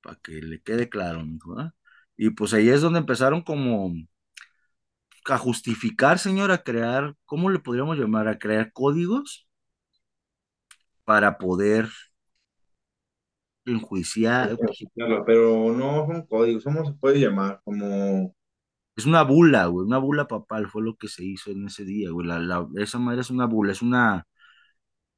para 0.00 0.16
que 0.20 0.32
le 0.42 0.62
quede 0.62 0.88
claro, 0.88 1.24
mijo, 1.24 1.54
¿verdad? 1.54 1.74
Y 2.16 2.30
pues 2.30 2.52
ahí 2.54 2.68
es 2.68 2.80
donde 2.82 3.00
empezaron 3.00 3.42
como 3.42 3.92
a 5.26 5.38
justificar, 5.38 6.18
señor, 6.18 6.50
a 6.52 6.62
crear, 6.62 7.14
¿cómo 7.26 7.50
le 7.50 7.58
podríamos 7.60 7.98
llamar? 7.98 8.28
A 8.28 8.38
crear 8.38 8.72
códigos 8.72 9.48
para 11.04 11.38
poder 11.38 11.88
enjuiciar. 13.66 14.56
Pero 15.26 15.72
no 15.72 16.06
son 16.06 16.26
códigos, 16.26 16.64
¿cómo 16.64 16.84
se 16.84 16.92
puede 16.94 17.20
llamar? 17.20 17.60
Como 17.64 18.34
Es 18.96 19.06
una 19.06 19.22
bula, 19.22 19.66
güey, 19.66 19.86
una 19.86 19.98
bula 19.98 20.28
papal 20.28 20.68
fue 20.68 20.82
lo 20.82 20.96
que 20.96 21.08
se 21.08 21.24
hizo 21.24 21.50
en 21.50 21.66
ese 21.66 21.84
día, 21.84 22.10
güey. 22.10 22.26
La, 22.26 22.38
la- 22.38 22.68
esa 22.76 22.98
madre 22.98 23.20
es 23.22 23.30
una 23.30 23.46
bula, 23.46 23.72
es 23.72 23.82
una, 23.82 24.26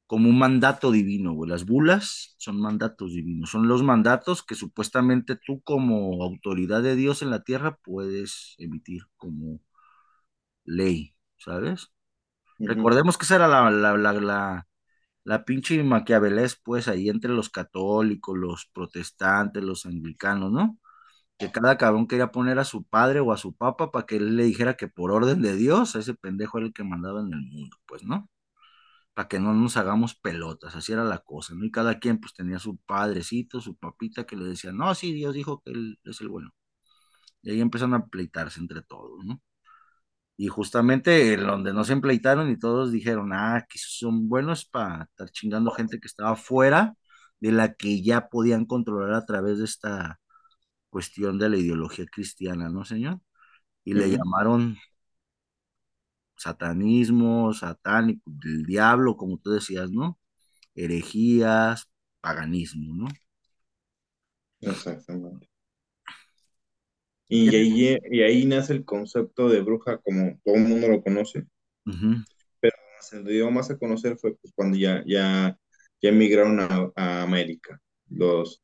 como 0.06 0.28
un 0.30 0.38
mandato 0.38 0.90
divino, 0.92 1.32
güey. 1.34 1.50
Las 1.50 1.66
bulas 1.66 2.34
son 2.38 2.60
mandatos 2.60 3.12
divinos, 3.14 3.50
son 3.50 3.68
los 3.68 3.82
mandatos 3.82 4.42
que 4.44 4.54
supuestamente 4.54 5.36
tú 5.36 5.60
como 5.62 6.22
autoridad 6.24 6.82
de 6.82 6.96
Dios 6.96 7.22
en 7.22 7.30
la 7.30 7.42
tierra 7.44 7.78
puedes 7.84 8.54
emitir 8.58 9.02
como 9.16 9.60
ley, 10.66 11.16
¿sabes? 11.38 11.92
Recordemos 12.64 13.18
que 13.18 13.24
esa 13.24 13.36
era 13.36 13.48
la, 13.48 13.70
la, 13.70 13.96
la, 13.96 14.12
la, 14.14 14.68
la 15.24 15.44
pinche 15.44 15.82
maquiavelés, 15.84 16.56
pues, 16.56 16.88
ahí 16.88 17.08
entre 17.10 17.32
los 17.32 17.50
católicos, 17.50 18.36
los 18.38 18.66
protestantes, 18.72 19.62
los 19.64 19.86
anglicanos, 19.86 20.52
¿no? 20.52 20.78
Que 21.38 21.52
cada 21.52 21.78
cabrón 21.78 22.08
quería 22.08 22.32
poner 22.32 22.58
a 22.58 22.64
su 22.64 22.84
padre 22.84 23.20
o 23.20 23.32
a 23.32 23.36
su 23.38 23.56
papa 23.56 23.92
para 23.92 24.06
que 24.06 24.16
él 24.16 24.36
le 24.36 24.44
dijera 24.44 24.76
que 24.76 24.88
por 24.88 25.12
orden 25.12 25.42
de 25.42 25.56
Dios, 25.56 25.96
ese 25.96 26.14
pendejo 26.14 26.58
era 26.58 26.68
el 26.68 26.72
que 26.74 26.84
mandaba 26.84 27.20
en 27.22 27.32
el 27.32 27.42
mundo, 27.42 27.76
pues, 27.86 28.04
¿no? 28.04 28.30
Para 29.14 29.28
que 29.28 29.40
no 29.40 29.54
nos 29.54 29.76
hagamos 29.78 30.14
pelotas, 30.14 30.76
así 30.76 30.92
era 30.92 31.04
la 31.04 31.18
cosa, 31.20 31.54
¿no? 31.54 31.64
Y 31.64 31.70
cada 31.70 31.98
quien 31.98 32.20
pues 32.20 32.34
tenía 32.34 32.58
su 32.58 32.76
padrecito, 32.78 33.60
su 33.60 33.76
papita 33.76 34.26
que 34.26 34.36
le 34.36 34.44
decía, 34.46 34.72
no, 34.72 34.94
sí, 34.94 35.12
Dios 35.14 35.34
dijo 35.34 35.62
que 35.64 35.72
él 35.72 35.98
es 36.04 36.20
el 36.20 36.28
bueno. 36.28 36.52
Y 37.42 37.50
ahí 37.52 37.60
empezaron 37.62 37.94
a 37.94 38.06
pleitarse 38.06 38.60
entre 38.60 38.82
todos, 38.82 39.24
¿no? 39.24 39.40
Y 40.36 40.48
justamente 40.48 41.34
en 41.34 41.46
donde 41.46 41.72
no 41.72 41.84
se 41.84 41.94
empleitaron 41.94 42.50
y 42.50 42.58
todos 42.58 42.92
dijeron, 42.92 43.32
ah, 43.32 43.64
que 43.68 43.78
son 43.78 44.28
buenos 44.28 44.66
para 44.66 45.04
estar 45.04 45.30
chingando 45.30 45.70
gente 45.70 45.98
que 46.00 46.06
estaba 46.08 46.36
fuera 46.36 46.94
de 47.40 47.52
la 47.52 47.74
que 47.74 48.02
ya 48.02 48.28
podían 48.28 48.66
controlar 48.66 49.14
a 49.14 49.24
través 49.26 49.58
de 49.58 49.64
esta 49.64 50.20
cuestión 50.90 51.38
de 51.38 51.50
la 51.50 51.58
ideología 51.58 52.06
cristiana, 52.06 52.68
¿no, 52.70 52.84
señor? 52.84 53.20
Y 53.84 53.94
le 53.94 54.10
llamaron 54.10 54.78
satanismo, 56.36 57.52
satánico, 57.54 58.30
el 58.44 58.64
diablo, 58.64 59.16
como 59.16 59.38
tú 59.38 59.50
decías, 59.50 59.90
¿no? 59.90 60.18
Herejías, 60.74 61.88
paganismo, 62.20 62.94
¿no? 62.94 63.08
Exactamente. 64.60 65.48
Y 67.28 67.54
ahí, 67.54 67.98
y 68.10 68.22
ahí 68.22 68.46
nace 68.46 68.72
el 68.72 68.84
concepto 68.84 69.48
de 69.48 69.60
bruja 69.60 69.98
como 69.98 70.38
todo 70.44 70.54
el 70.54 70.62
mundo 70.62 70.88
lo 70.88 71.02
conoce, 71.02 71.46
pero 72.60 72.76
se 73.00 73.22
dio 73.24 73.50
más 73.50 73.70
a 73.70 73.78
conocer 73.78 74.16
fue 74.16 74.36
pues, 74.36 74.52
cuando 74.54 74.76
ya, 74.76 75.02
ya, 75.06 75.58
ya 76.00 76.08
emigraron 76.08 76.60
a, 76.60 76.92
a 76.94 77.22
América, 77.22 77.80
los, 78.08 78.62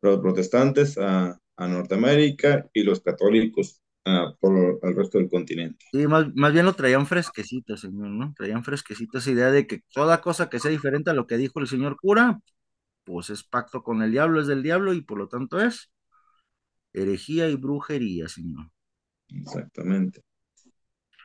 los 0.00 0.20
protestantes 0.20 0.96
a, 0.96 1.38
a 1.56 1.68
Norteamérica 1.68 2.68
y 2.72 2.84
los 2.84 3.00
católicos 3.00 3.82
a, 4.06 4.34
por 4.40 4.78
el 4.82 4.96
resto 4.96 5.18
del 5.18 5.28
continente. 5.28 5.84
Sí, 5.92 6.06
más, 6.06 6.34
más 6.34 6.54
bien 6.54 6.64
lo 6.64 6.72
traían 6.72 7.06
fresquecito, 7.06 7.76
señor, 7.76 8.08
¿no? 8.08 8.32
Traían 8.34 8.64
fresquecito 8.64 9.18
esa 9.18 9.30
idea 9.30 9.50
de 9.50 9.66
que 9.66 9.82
toda 9.92 10.22
cosa 10.22 10.48
que 10.48 10.58
sea 10.58 10.70
diferente 10.70 11.10
a 11.10 11.14
lo 11.14 11.26
que 11.26 11.36
dijo 11.36 11.60
el 11.60 11.66
señor 11.66 11.96
cura, 11.96 12.40
pues 13.04 13.28
es 13.28 13.44
pacto 13.44 13.82
con 13.82 14.02
el 14.02 14.10
diablo, 14.10 14.40
es 14.40 14.46
del 14.46 14.62
diablo 14.62 14.94
y 14.94 15.02
por 15.02 15.18
lo 15.18 15.28
tanto 15.28 15.60
es 15.60 15.90
herejía 16.92 17.48
y 17.50 17.56
brujería, 17.56 18.28
señor. 18.28 18.70
Exactamente. 19.40 20.22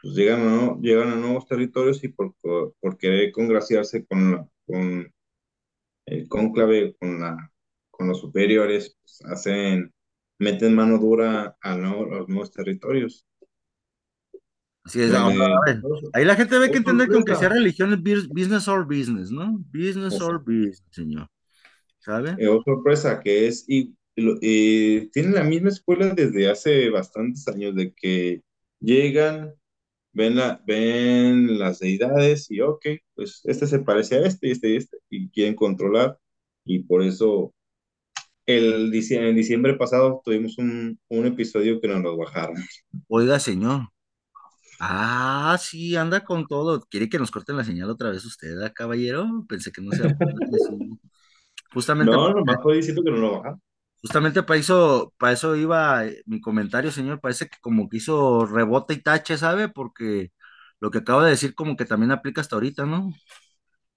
Pues 0.01 0.15
llegan 0.15 0.41
a, 0.41 0.45
no- 0.55 0.79
llegan 0.81 1.09
a 1.09 1.15
nuevos 1.15 1.47
territorios 1.47 2.03
y 2.03 2.09
por, 2.09 2.33
por, 2.41 2.97
querer 2.97 3.31
congraciarse 3.31 4.05
con, 4.05 4.31
la- 4.31 4.47
con 4.65 5.11
el 6.07 6.27
cónclave, 6.29 6.95
con, 6.99 7.19
la, 7.21 7.51
con 7.91 8.07
los 8.09 8.19
superiores, 8.21 8.97
pues 9.01 9.21
hacen, 9.31 9.93
meten 10.39 10.75
mano 10.75 10.97
dura 10.99 11.57
a, 11.61 11.73
a 11.73 11.77
los 11.77 12.27
nuevos 12.29 12.51
territorios. 12.51 13.25
Así 14.83 15.01
es, 15.01 15.13
a 15.13 15.23
Eh, 15.23 15.33
ver, 15.65 15.87
ahí 16.13 16.25
la 16.25 16.35
gente 16.35 16.57
ve 16.59 16.69
que 16.71 16.77
entender 16.77 17.09
que 17.09 17.17
aunque 17.17 17.35
sea 17.35 17.49
religión 17.49 17.93
es 17.93 18.01
bus- 18.03 18.29
business 18.29 18.67
or 18.67 18.85
business, 18.85 19.31
¿no? 19.31 19.57
Business 19.73 20.21
or 20.21 20.39
business, 20.43 20.83
señor, 20.91 21.27
¿sabe? 21.99 22.37
Eh, 22.37 22.47
oh, 22.47 22.61
sorpresa, 22.63 23.19
que 23.19 23.47
es, 23.47 23.65
y, 23.67 23.95
y 24.15 25.09
tienen 25.11 25.33
la 25.35 25.43
misma 25.43 25.69
escuela 25.69 26.13
desde 26.13 26.49
hace 26.49 26.89
bastantes 26.89 27.47
años, 27.47 27.75
de 27.75 27.93
que 27.93 28.41
llegan, 28.79 29.53
ven, 30.13 30.35
la, 30.37 30.61
ven 30.67 31.59
las 31.59 31.79
deidades 31.79 32.51
y, 32.51 32.61
ok, 32.61 32.85
pues 33.15 33.41
este 33.45 33.67
se 33.67 33.79
parece 33.79 34.17
a 34.17 34.27
este 34.27 34.49
y 34.49 34.51
este 34.51 34.69
y 34.71 34.77
este, 34.77 34.97
y 35.09 35.29
quieren 35.31 35.55
controlar, 35.55 36.19
y 36.65 36.79
por 36.83 37.03
eso 37.03 37.53
el, 38.45 38.91
dicie- 38.91 39.19
en 39.29 39.35
diciembre 39.35 39.75
pasado 39.75 40.21
tuvimos 40.25 40.57
un, 40.59 40.99
un 41.09 41.25
episodio 41.27 41.81
que 41.81 41.87
nos 41.89 42.01
lo 42.03 42.17
bajaron. 42.17 42.57
Oiga, 43.07 43.39
señor. 43.39 43.89
Ah, 44.79 45.57
sí, 45.61 45.95
anda 45.95 46.23
con 46.25 46.47
todo. 46.47 46.81
¿Quiere 46.89 47.09
que 47.09 47.19
nos 47.19 47.31
corten 47.31 47.57
la 47.57 47.63
señal 47.63 47.89
otra 47.89 48.11
vez 48.11 48.25
usted, 48.25 48.59
ah, 48.61 48.73
caballero? 48.73 49.45
Pensé 49.47 49.71
que 49.71 49.81
no 49.81 49.91
se 49.93 50.03
iba 50.03 50.09
a 50.09 50.13
poner 50.15 50.35
así. 50.55 50.73
Justamente, 51.73 52.17
No, 52.17 52.29
nomás 52.33 52.57
estoy 52.57 52.77
diciendo 52.77 53.03
que 53.03 53.11
no 53.11 53.17
lo 53.17 53.31
bajaron. 53.37 53.61
Justamente 54.05 54.43
para 54.43 54.59
eso, 54.59 55.13
para 55.17 55.33
eso 55.33 55.55
iba 55.57 56.05
eh, 56.07 56.23
mi 56.27 56.41
comentario, 56.41 56.91
señor. 56.91 57.21
Parece 57.21 57.47
que 57.49 57.57
como 57.61 57.89
que 57.89 57.97
hizo 57.97 58.45
rebote 58.45 58.93
y 58.95 59.01
tache, 59.03 59.37
¿sabe? 59.37 59.69
Porque 59.69 60.31
lo 60.79 60.91
que 60.91 60.99
acabo 60.99 61.23
de 61.23 61.31
decir 61.31 61.55
como 61.55 61.75
que 61.77 61.85
también 61.85 62.11
aplica 62.11 62.41
hasta 62.41 62.55
ahorita, 62.57 62.85
¿no? 62.85 63.11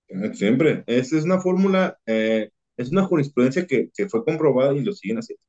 Eh, 0.09 0.35
Siempre, 0.35 0.85
esa 0.87 1.17
es 1.19 1.25
una 1.25 1.41
fórmula, 1.41 1.99
eh, 2.07 2.51
es 2.77 2.91
una 2.91 3.05
jurisprudencia 3.05 3.67
que, 3.67 3.91
que 3.97 4.09
fue 4.09 4.25
comprobada 4.25 4.75
y 4.75 4.83
lo 4.85 4.93
siguen 4.93 5.19
haciendo. 5.19 5.43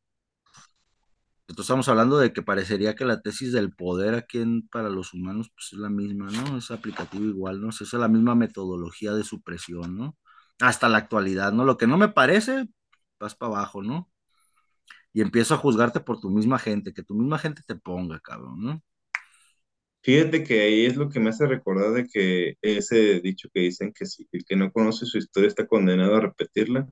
Entonces 1.47 1.65
estamos 1.65 1.89
hablando 1.89 2.19
de 2.19 2.31
que 2.33 2.43
parecería 2.43 2.95
que 2.95 3.05
la 3.05 3.21
tesis 3.21 3.51
del 3.53 3.73
poder 3.73 4.13
aquí 4.15 4.39
en- 4.39 4.67
para 4.69 4.89
los 4.89 5.13
humanos 5.13 5.49
pues 5.55 5.73
es 5.73 5.79
la 5.79 5.89
misma, 5.89 6.29
¿no? 6.31 6.57
Es 6.57 6.69
aplicativo 6.71 7.25
igual, 7.25 7.59
¿no? 7.61 7.69
Es 7.69 7.81
esa 7.81 7.97
es 7.97 8.01
la 8.01 8.07
misma 8.07 8.35
metodología 8.35 9.13
de 9.13 9.23
supresión, 9.23 9.97
¿no? 9.97 10.17
Hasta 10.59 10.89
la 10.89 10.99
actualidad, 10.99 11.51
¿no? 11.53 11.65
Lo 11.65 11.77
que 11.77 11.87
no 11.87 11.97
me 11.97 12.09
parece, 12.09 12.67
vas 13.19 13.35
para 13.35 13.53
abajo, 13.55 13.81
¿no? 13.81 14.11
Y 15.13 15.21
empiezo 15.21 15.53
a 15.55 15.57
juzgarte 15.57 15.99
por 16.01 16.19
tu 16.19 16.29
misma 16.29 16.59
gente, 16.59 16.93
que 16.93 17.03
tu 17.03 17.15
misma 17.15 17.39
gente 17.39 17.61
te 17.65 17.75
ponga, 17.75 18.19
cabrón, 18.19 18.61
¿no? 18.61 18.83
Fíjate 20.01 20.43
que 20.43 20.61
ahí 20.61 20.85
es 20.85 20.95
lo 20.97 21.09
que 21.09 21.19
me 21.19 21.29
hace 21.29 21.45
recordar 21.47 21.91
de 21.93 22.07
que 22.07 22.55
ese 22.61 23.19
dicho 23.21 23.49
que 23.53 23.61
dicen 23.61 23.93
que 23.93 24.05
si 24.05 24.27
el 24.31 24.45
que 24.45 24.55
no 24.55 24.71
conoce 24.71 25.05
su 25.05 25.17
historia 25.17 25.47
está 25.47 25.67
condenado 25.67 26.15
a 26.15 26.21
repetirla, 26.21 26.87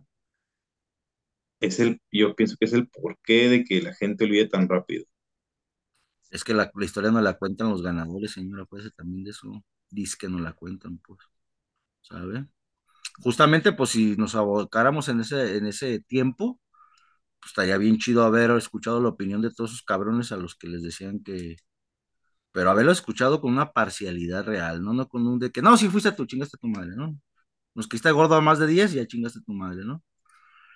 es 1.60 1.80
el, 1.80 2.02
yo 2.12 2.36
pienso 2.36 2.56
que 2.60 2.66
es 2.66 2.74
el 2.74 2.88
porqué 2.90 3.50
de 3.50 3.64
que 3.64 3.82
la 3.82 3.94
gente 3.94 4.26
olvide 4.26 4.48
tan 4.48 4.68
rápido. 4.70 5.06
Es 6.30 6.44
que 6.44 6.54
la, 6.54 6.72
la 6.76 6.86
historia 6.86 7.12
no 7.12 7.22
la 7.22 7.38
cuentan 7.38 7.70
los 7.70 7.82
ganadores, 7.82 8.32
señora, 8.34 8.66
pues 8.66 8.92
también 8.96 9.24
de 9.24 9.32
eso, 9.32 9.64
dice 9.90 10.18
que 10.20 10.30
no 10.30 10.40
la 10.40 10.54
cuentan, 10.54 10.98
pues, 11.00 11.20
¿sabe? 12.02 12.48
Justamente, 13.24 13.74
pues 13.74 13.92
si 13.92 14.16
nos 14.18 14.36
abocáramos 14.36 15.10
en 15.10 15.22
ese, 15.22 15.58
en 15.58 15.66
ese 15.68 16.00
tiempo, 16.02 16.60
pues 17.40 17.52
estaría 17.52 17.78
bien 17.78 17.98
chido 17.98 18.24
haber 18.26 18.52
escuchado 18.52 19.02
la 19.02 19.10
opinión 19.10 19.42
de 19.42 19.52
todos 19.52 19.72
esos 19.72 19.84
cabrones 19.84 20.32
a 20.32 20.38
los 20.38 20.56
que 20.56 20.68
les 20.68 20.84
decían 20.84 21.22
que, 21.24 21.58
pero 22.52 22.72
haberlo 22.72 22.92
escuchado 22.92 23.42
con 23.42 23.54
una 23.54 23.72
parcialidad 23.74 24.46
real, 24.46 24.82
¿no? 24.84 24.94
No 24.94 25.08
con 25.08 25.28
un 25.28 25.40
de 25.40 25.52
que, 25.52 25.62
no, 25.62 25.78
si 25.78 25.90
fuiste 25.90 26.12
tú, 26.12 26.26
chingaste 26.26 26.58
a 26.58 26.60
tu 26.60 26.68
madre, 26.68 26.96
¿no? 26.96 27.18
Nos 27.76 27.88
quiste 27.88 28.12
gordo 28.12 28.36
a 28.36 28.42
más 28.42 28.60
de 28.60 28.68
10 28.68 28.94
y 28.94 28.98
ya 28.98 29.08
chingaste 29.08 29.40
a 29.40 29.44
tu 29.44 29.54
madre, 29.54 29.86
¿no? 29.86 30.04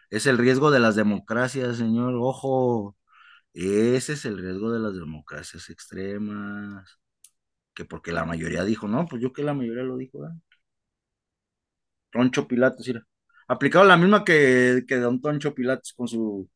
Es 0.09 0.27
el 0.27 0.37
riesgo 0.37 0.71
de 0.71 0.79
las 0.79 0.95
democracias, 0.95 1.77
señor, 1.77 2.15
ojo, 2.17 2.97
ese 3.53 4.13
es 4.13 4.25
el 4.25 4.37
riesgo 4.39 4.71
de 4.71 4.79
las 4.79 4.95
democracias 4.95 5.69
extremas, 5.69 6.99
que 7.75 7.85
porque 7.85 8.11
la 8.13 8.25
mayoría 8.25 8.63
dijo, 8.65 8.87
no, 8.87 9.05
pues 9.07 9.21
yo 9.21 9.33
que 9.33 9.43
la 9.43 9.53
mayoría 9.53 9.83
lo 9.83 9.97
dijo, 9.97 10.25
¿eh? 10.27 10.31
Toncho 12.09 12.47
Pilatos, 12.47 12.87
mira. 12.87 13.05
Aplicado 13.53 13.85
la 13.85 13.97
misma 13.97 14.23
que, 14.25 14.83
que 14.87 14.95
Don 14.97 15.21
Toncho 15.21 15.53
Pilatos 15.53 15.93
con 15.93 16.07
su, 16.07 16.49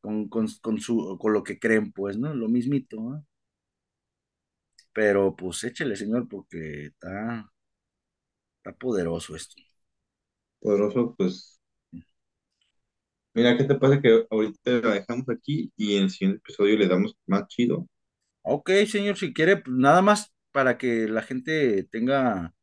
con, 0.00 0.28
con, 0.28 0.46
con 0.62 0.80
su, 0.80 1.18
con 1.20 1.32
lo 1.34 1.44
que 1.44 1.58
creen, 1.60 1.92
pues, 1.92 2.18
¿no? 2.18 2.34
Lo 2.34 2.48
mismito, 2.48 2.96
¿no? 3.00 3.26
Pero 4.92 5.34
pues 5.36 5.64
échele, 5.64 5.96
señor, 5.96 6.28
porque 6.28 6.86
está, 6.86 7.50
está 8.58 8.72
poderoso 8.78 9.34
esto. 9.36 9.56
Poderoso, 10.60 11.14
pues, 11.16 11.58
mira, 13.34 13.56
¿qué 13.56 13.64
te 13.64 13.74
pasa 13.76 14.00
que 14.02 14.26
ahorita 14.30 14.70
la 14.82 14.94
dejamos 14.94 15.28
aquí 15.30 15.72
y 15.76 15.96
en 15.96 16.04
el 16.04 16.10
siguiente 16.10 16.38
episodio 16.40 16.76
le 16.78 16.88
damos 16.88 17.16
más 17.26 17.46
chido? 17.48 17.86
Ok, 18.42 18.70
señor, 18.86 19.16
si 19.18 19.32
quiere, 19.34 19.56
pues 19.58 19.76
nada 19.76 20.00
más 20.02 20.32
para 20.52 20.78
que 20.78 21.06
la 21.08 21.22
gente 21.22 21.84
tenga 21.90 22.54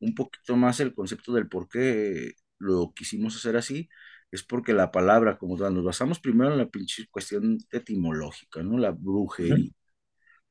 un 0.00 0.14
poquito 0.14 0.56
más 0.56 0.80
el 0.80 0.94
concepto 0.94 1.32
del 1.34 1.48
por 1.48 1.68
qué 1.68 2.34
lo 2.58 2.92
quisimos 2.94 3.36
hacer 3.36 3.56
así, 3.56 3.88
es 4.30 4.42
porque 4.42 4.72
la 4.74 4.90
palabra, 4.90 5.38
como 5.38 5.56
tal, 5.56 5.74
nos 5.74 5.84
basamos 5.84 6.20
primero 6.20 6.52
en 6.52 6.58
la 6.58 6.68
pinche 6.68 7.06
cuestión 7.10 7.58
etimológica, 7.70 8.62
¿no? 8.62 8.78
La 8.78 8.90
brujería. 8.90 9.70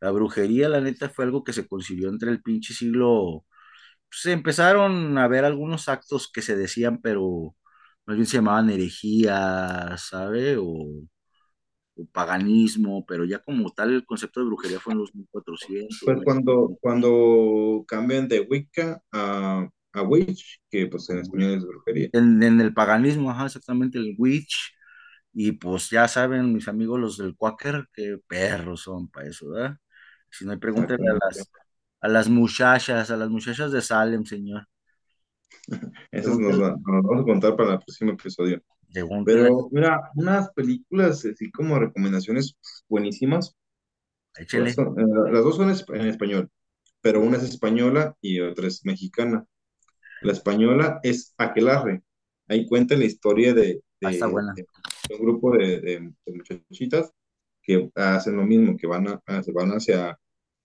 La 0.02 0.12
brujería, 0.12 0.70
la 0.70 0.82
neta, 0.82 1.10
fue 1.10 1.26
algo 1.26 1.44
que 1.44 1.54
se 1.54 1.68
concibió 1.68 2.10
entre 2.10 2.32
el 2.32 2.41
pinche 2.41 2.74
siglo. 2.74 3.46
Se 4.12 4.32
empezaron 4.32 5.18
a 5.18 5.28
ver 5.28 5.46
algunos 5.46 5.89
actos 5.89 6.32
que 6.32 6.41
se 6.41 6.56
decían, 6.56 7.02
pero 7.02 7.56
más 8.06 8.15
bien 8.18 8.28
se 8.28 8.38
llamaban 8.38 8.70
herejía, 8.70 9.96
¿sabe? 9.98 10.58
O, 10.58 11.04
o 11.96 12.06
paganismo, 12.12 13.06
pero 13.06 13.26
ya 13.26 13.39
como 13.39 13.72
tal 13.72 13.94
el 13.94 14.06
concepto 14.06 14.41
de 14.41 14.48
brujería 14.48 14.80
fue 14.80 14.94
en 14.94 15.00
los 15.00 15.15
1400, 15.15 16.00
Pues 16.06 16.20
cuando, 16.24 16.78
cuando 16.82 17.86
cambian 17.88 18.28
de 18.28 18.41
Wicca 18.41 19.02
a, 19.12 19.68
a 19.97 20.03
witch, 20.03 20.62
que 20.69 20.88
pues 20.88 21.10
en 21.10 21.19
español 21.19 21.53
es 21.55 21.65
brujería. 21.65 22.10
En, 22.12 22.41
en 22.43 22.62
el 22.62 22.73
paganismo, 22.73 23.31
ajá, 23.31 23.45
exactamente, 23.47 23.97
el 23.97 24.15
witch. 24.17 24.73
Y 25.34 25.53
pues 25.53 25.89
ya 25.89 26.08
saben, 26.08 26.53
mis 26.53 26.67
amigos 26.69 26.99
los 26.99 27.17
del 27.17 27.36
Quaker, 27.36 27.88
qué 27.93 28.17
perros 28.27 28.81
son 28.84 29.10
para 29.10 29.27
eso, 29.29 29.49
¿verdad? 29.49 29.77
Si 30.31 30.45
no 30.45 30.51
hay, 30.53 30.58
pregúntenle 30.60 31.10
a 31.12 31.15
las, 31.25 31.51
a 32.01 32.08
las 32.10 32.29
muchachas, 32.29 33.12
a 33.12 33.17
las 33.17 33.29
muchachas 33.29 33.71
de 33.71 33.81
Salem, 33.81 34.25
señor. 34.25 34.67
Eso 36.12 36.36
nos, 36.36 36.60
va- 36.62 36.75
vamos 36.79 37.21
a 37.21 37.23
contar 37.25 37.55
para 37.55 37.73
el 37.73 37.79
próximo 37.79 38.12
episodio. 38.12 38.62
Pero 39.23 39.69
mira, 39.71 40.12
unas 40.15 40.51
películas 40.53 41.25
así 41.25 41.51
como 41.51 41.79
recomendaciones 41.79 42.58
buenísimas. 42.89 43.55
Échele. 44.43 44.73
son- 44.73 44.99
eh, 44.99 45.31
las 45.31 45.43
dos 45.43 45.55
son 45.58 45.69
en 45.99 46.08
español, 46.08 46.49
pero 47.01 47.21
una 47.21 47.38
es 47.38 47.43
española 47.43 48.15
y 48.21 48.39
otra 48.41 48.67
es 48.67 48.86
mexicana. 48.86 49.45
La 50.21 50.34
española 50.34 50.99
es 51.04 51.34
Aquelarre. 51.38 52.04
Ahí 52.47 52.67
cuenta 52.67 52.95
la 52.95 53.06
historia 53.06 53.54
de, 53.54 53.82
Ah, 54.01 54.10
de- 54.56 54.67
de 55.10 55.15
un 55.15 55.21
grupo 55.21 55.51
de, 55.58 56.12
muchachitas 56.28 57.12
que 57.63 57.89
hacen 57.95 58.38
lo 58.38 58.43
mismo, 58.45 58.78
que 58.78 58.88
van, 58.88 59.08
a, 59.08 59.21
a- 59.25 59.43
se 59.43 59.51
van 59.51 59.71
hacia 59.71 60.19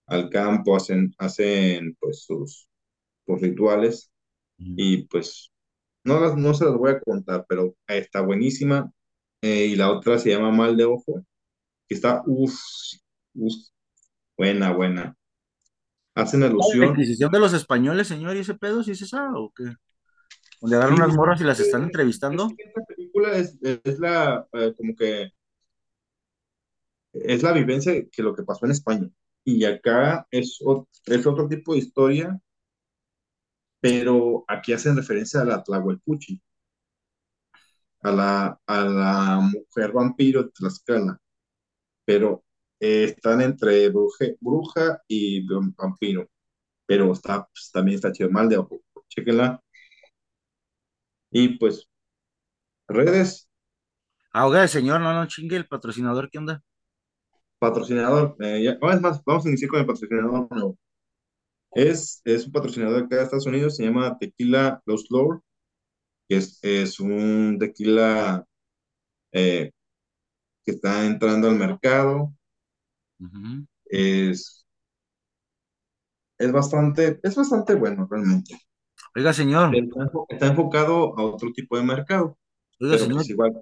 al 0.07 0.29
campo, 0.29 0.75
hacen, 0.75 1.13
hacen 1.19 1.95
pues 1.99 2.23
sus, 2.25 2.67
sus 3.25 3.41
rituales 3.41 4.11
y 4.75 5.03
pues 5.07 5.51
no, 6.05 6.19
las, 6.19 6.37
no 6.37 6.53
se 6.53 6.65
las 6.65 6.75
voy 6.75 6.91
a 6.91 6.99
contar, 7.01 7.45
pero 7.49 7.75
está 7.87 8.21
buenísima. 8.21 8.91
Eh, 9.41 9.67
y 9.67 9.75
la 9.75 9.91
otra 9.91 10.19
se 10.19 10.31
llama 10.31 10.51
Mal 10.51 10.77
de 10.77 10.85
Ojo, 10.85 11.23
que 11.87 11.95
está, 11.95 12.23
uff, 12.27 12.53
buena, 14.37 14.73
buena. 14.73 15.15
Hacen 16.15 16.41
¿La 16.41 16.47
alusión, 16.47 16.85
Inquisición 16.89 17.31
de 17.31 17.39
los 17.39 17.53
españoles, 17.53 18.07
señor, 18.07 18.35
y 18.35 18.39
ese 18.39 18.55
pedo, 18.55 18.83
sí 18.83 18.95
se 18.95 19.07
sabe 19.07 19.29
o 19.35 19.51
qué? 19.55 19.63
Donde 20.61 20.75
agarran 20.77 20.97
sí, 20.97 21.01
unas 21.01 21.09
es 21.11 21.15
morras 21.15 21.41
y 21.41 21.43
las 21.43 21.59
están 21.59 21.81
es 21.81 21.87
entrevistando. 21.87 22.49
que 22.57 22.63
esta 22.63 22.81
película 22.85 23.37
es, 23.37 23.57
es 23.61 23.99
la, 23.99 24.47
eh, 24.53 24.73
como 24.77 24.95
que, 24.95 25.31
es 27.13 27.43
la 27.43 27.53
vivencia 27.53 27.93
que 28.11 28.23
lo 28.23 28.35
que 28.35 28.43
pasó 28.43 28.65
en 28.65 28.71
España. 28.71 29.09
Y 29.43 29.65
acá 29.65 30.27
es, 30.31 30.59
es 31.05 31.25
otro 31.25 31.47
tipo 31.47 31.73
de 31.73 31.79
historia, 31.79 32.39
pero 33.79 34.45
aquí 34.47 34.73
hacen 34.73 34.95
referencia 34.95 35.41
a 35.41 35.45
la 35.45 35.63
Tlahuelpuchi, 35.63 36.41
a 38.03 38.11
la, 38.11 38.59
a 38.65 38.83
la 38.85 39.39
mujer 39.39 39.91
vampiro 39.91 40.43
de 40.43 40.51
Tlaxcala, 40.51 41.19
pero 42.05 42.43
eh, 42.81 43.05
están 43.05 43.41
entre 43.43 43.89
bruje- 43.91 44.37
bruja 44.41 45.01
y 45.09 45.47
vampiro, 45.77 46.29
pero 46.87 47.13
está, 47.13 47.45
pues, 47.47 47.71
también 47.73 47.95
está 47.97 48.11
chido, 48.13 48.31
mal 48.31 48.49
de 48.49 48.57
ojo, 48.59 48.81
chéquenla. 49.09 49.61
Y 51.29 51.57
pues, 51.57 51.89
redes, 52.87 53.49
Ah, 54.33 54.45
oiga, 54.47 54.67
señor, 54.67 54.99
no, 55.01 55.13
no 55.13 55.25
chingue 55.27 55.55
el 55.55 55.67
patrocinador, 55.69 56.29
¿qué 56.29 56.37
onda? 56.39 56.61
patrocinador, 57.59 58.35
eh, 58.39 58.63
ya- 58.63 58.77
no, 58.81 58.91
es 58.91 59.01
más, 59.01 59.23
vamos 59.25 59.45
a 59.45 59.49
iniciar 59.49 59.69
con 59.69 59.79
el 59.81 59.85
patrocinador 59.85 60.47
nuevo. 60.51 60.77
Es, 61.73 62.21
es 62.25 62.47
un 62.47 62.51
patrocinador 62.53 63.03
acá 63.05 63.17
de 63.17 63.23
Estados 63.23 63.45
Unidos, 63.47 63.75
se 63.77 63.85
llama 63.85 64.17
Tequila 64.19 64.81
Los 64.85 65.07
Lord, 65.11 65.41
que 66.29 66.37
es, 66.37 66.59
es 66.63 66.99
un 66.99 67.57
tequila 67.59 68.45
eh, 69.33 69.71
que 70.65 70.71
está 70.73 71.05
entrando 71.05 71.49
al 71.49 71.55
mercado. 71.57 72.33
Es, 73.85 74.65
es 76.39 76.51
bastante, 76.51 77.21
es 77.23 77.35
bastante 77.37 77.73
bueno 77.75 78.05
realmente. 78.11 78.59
Oiga, 79.15 79.33
señor, 79.33 79.69
Está, 79.71 79.99
enfo- 80.05 80.25
está 80.29 80.47
enfocado 80.47 81.17
a 81.17 81.23
otro 81.23 81.51
tipo 81.53 81.77
de 81.77 81.83
mercado, 81.83 82.37
oiga, 82.79 82.97
pero 82.97 83.05
señor, 83.05 83.25
pues 83.25 83.29
igual, 83.29 83.53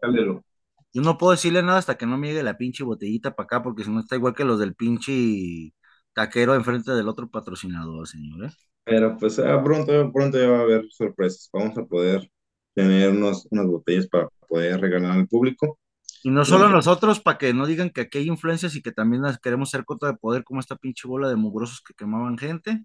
yo 0.93 1.01
no 1.01 1.17
puedo 1.17 1.31
decirle 1.31 1.61
nada 1.63 1.77
hasta 1.79 1.97
que 1.97 2.05
no 2.05 2.17
me 2.17 2.27
llegue 2.29 2.43
la 2.43 2.57
pinche 2.57 2.83
botellita 2.83 3.35
para 3.35 3.45
acá, 3.45 3.63
porque 3.63 3.83
si 3.83 3.91
no 3.91 3.99
está 3.99 4.15
igual 4.15 4.33
que 4.35 4.43
los 4.45 4.59
del 4.59 4.75
pinche 4.75 5.73
taquero 6.13 6.55
enfrente 6.55 6.91
del 6.91 7.07
otro 7.07 7.29
patrocinador, 7.29 8.07
señor, 8.07 8.45
¿eh? 8.45 8.51
Pero 8.83 9.17
pues 9.17 9.39
ah, 9.39 9.61
pronto, 9.63 10.11
pronto 10.11 10.39
ya 10.39 10.49
va 10.49 10.59
a 10.59 10.61
haber 10.61 10.85
sorpresas. 10.91 11.49
Vamos 11.53 11.77
a 11.77 11.85
poder 11.85 12.29
tener 12.73 13.09
unos, 13.11 13.47
unas 13.51 13.67
botellas 13.67 14.07
para 14.07 14.29
poder 14.47 14.79
regalar 14.81 15.11
al 15.11 15.27
público. 15.27 15.79
Y 16.23 16.31
no 16.31 16.43
solo 16.45 16.67
¿no? 16.67 16.75
nosotros, 16.75 17.19
para 17.21 17.37
que 17.37 17.53
no 17.53 17.65
digan 17.65 17.89
que 17.89 18.01
aquí 18.01 18.17
hay 18.19 18.27
influencias 18.27 18.75
y 18.75 18.81
que 18.81 18.91
también 18.91 19.21
las 19.21 19.39
queremos 19.39 19.69
ser 19.69 19.85
cota 19.85 20.07
de 20.07 20.17
poder 20.17 20.43
como 20.43 20.59
esta 20.59 20.75
pinche 20.75 21.07
bola 21.07 21.29
de 21.29 21.35
mugrosos 21.35 21.81
que 21.81 21.93
quemaban 21.93 22.37
gente, 22.37 22.83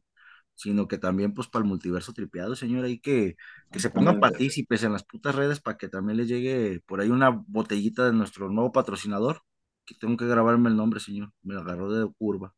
sino 0.54 0.86
que 0.88 0.98
también 0.98 1.34
pues 1.34 1.48
para 1.48 1.64
el 1.64 1.68
multiverso 1.68 2.12
tripeado, 2.12 2.54
señor, 2.56 2.84
ahí 2.84 3.00
que, 3.00 3.36
que 3.72 3.80
se 3.80 3.90
pongan 3.90 4.20
partícipes 4.20 4.84
en 4.84 4.92
las 4.92 5.04
putas 5.04 5.34
redes 5.34 5.60
para 5.60 5.76
que 5.78 5.88
también 5.88 6.18
les 6.18 6.28
llegue 6.28 6.80
por 6.86 7.00
ahí 7.00 7.10
una 7.10 7.30
botellita 7.30 8.06
de 8.06 8.12
nuestro 8.12 8.50
nuevo 8.50 8.72
patrocinador, 8.72 9.42
que 9.84 9.94
tengo 9.96 10.16
que 10.16 10.26
grabarme 10.26 10.70
el 10.70 10.76
nombre, 10.76 11.00
señor, 11.00 11.32
me 11.42 11.56
agarró 11.56 11.92
de 11.92 12.10
curva. 12.18 12.54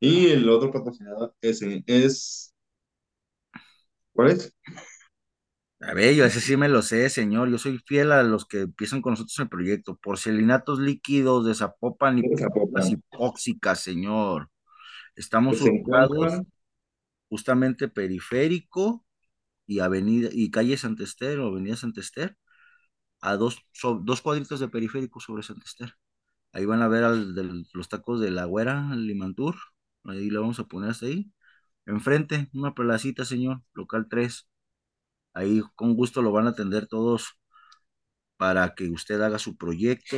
Y 0.00 0.28
el 0.28 0.48
otro 0.48 0.70
patrocinador 0.72 1.34
ese 1.40 1.82
es, 1.86 2.54
¿cuál 4.12 4.30
es? 4.30 4.54
A 5.80 5.94
ver, 5.94 6.14
yo 6.14 6.24
ese 6.26 6.40
sí 6.42 6.56
me 6.58 6.68
lo 6.68 6.82
sé, 6.82 7.08
señor. 7.08 7.48
Yo 7.50 7.56
soy 7.58 7.78
fiel 7.78 8.12
a 8.12 8.22
los 8.22 8.44
que 8.46 8.60
empiezan 8.62 9.00
con 9.00 9.12
nosotros 9.12 9.38
el 9.38 9.48
proyecto. 9.48 9.96
Porcelinatos 9.96 10.78
líquidos 10.78 11.46
de 11.46 11.54
Zapopan 11.54 12.18
y 12.18 12.26
Zapopan, 12.38 12.90
hipóxicas, 12.90 13.80
señor. 13.80 14.50
Estamos 15.16 15.58
se 15.58 15.64
ubicados 15.70 16.42
justamente 17.30 17.88
periférico 17.88 19.06
y 19.66 19.80
avenida 19.80 20.30
y 20.32 20.50
calle 20.50 20.76
Santester 20.78 21.40
o 21.40 21.48
avenida 21.48 21.76
Santester, 21.76 22.36
a 23.20 23.36
dos, 23.36 23.64
so- 23.72 24.00
dos 24.04 24.22
cuadritos 24.22 24.60
de 24.60 24.68
periférico 24.68 25.20
sobre 25.20 25.42
Santester. 25.44 25.94
Ahí 26.52 26.66
van 26.66 26.82
a 26.82 26.88
ver 26.88 27.04
al, 27.04 27.34
del- 27.36 27.66
los 27.74 27.88
tacos 27.90 28.20
de 28.20 28.32
la 28.32 28.46
güera, 28.46 28.90
el 28.94 29.06
Limantur. 29.08 29.56
Ahí 30.04 30.30
le 30.30 30.40
vamos 30.40 30.60
a 30.60 30.64
poner 30.66 30.90
hasta 30.92 31.06
ahí. 31.06 31.32
Enfrente, 31.86 32.50
una 32.54 32.74
placita, 32.74 33.26
señor, 33.26 33.62
local 33.74 34.08
3. 34.10 34.49
Ahí 35.40 35.62
con 35.74 35.94
gusto 35.94 36.22
lo 36.22 36.32
van 36.32 36.46
a 36.46 36.50
atender 36.50 36.86
todos 36.86 37.38
para 38.36 38.74
que 38.74 38.88
usted 38.90 39.20
haga 39.20 39.38
su 39.38 39.56
proyecto, 39.56 40.16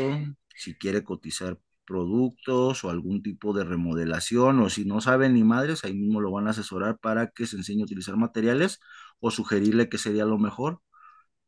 si 0.55 0.75
quiere 0.77 1.05
cotizar 1.05 1.59
productos 1.85 2.85
o 2.85 2.91
algún 2.91 3.23
tipo 3.23 3.53
de 3.53 3.65
remodelación 3.65 4.61
o 4.61 4.71
si 4.71 4.85
no 4.85 5.01
sabe 5.01 5.29
ni 5.29 5.45
madres, 5.45 5.85
ahí 5.85 5.95
mismo 5.95 6.21
lo 6.21 6.31
van 6.31 6.47
a 6.47 6.51
asesorar 6.51 6.99
para 6.99 7.29
que 7.29 7.47
se 7.47 7.57
enseñe 7.57 7.83
a 7.83 7.85
utilizar 7.85 8.17
materiales 8.17 8.81
o 9.21 9.31
sugerirle 9.31 9.89
que 9.89 9.99
sería 9.99 10.25
lo 10.25 10.39
mejor 10.39 10.81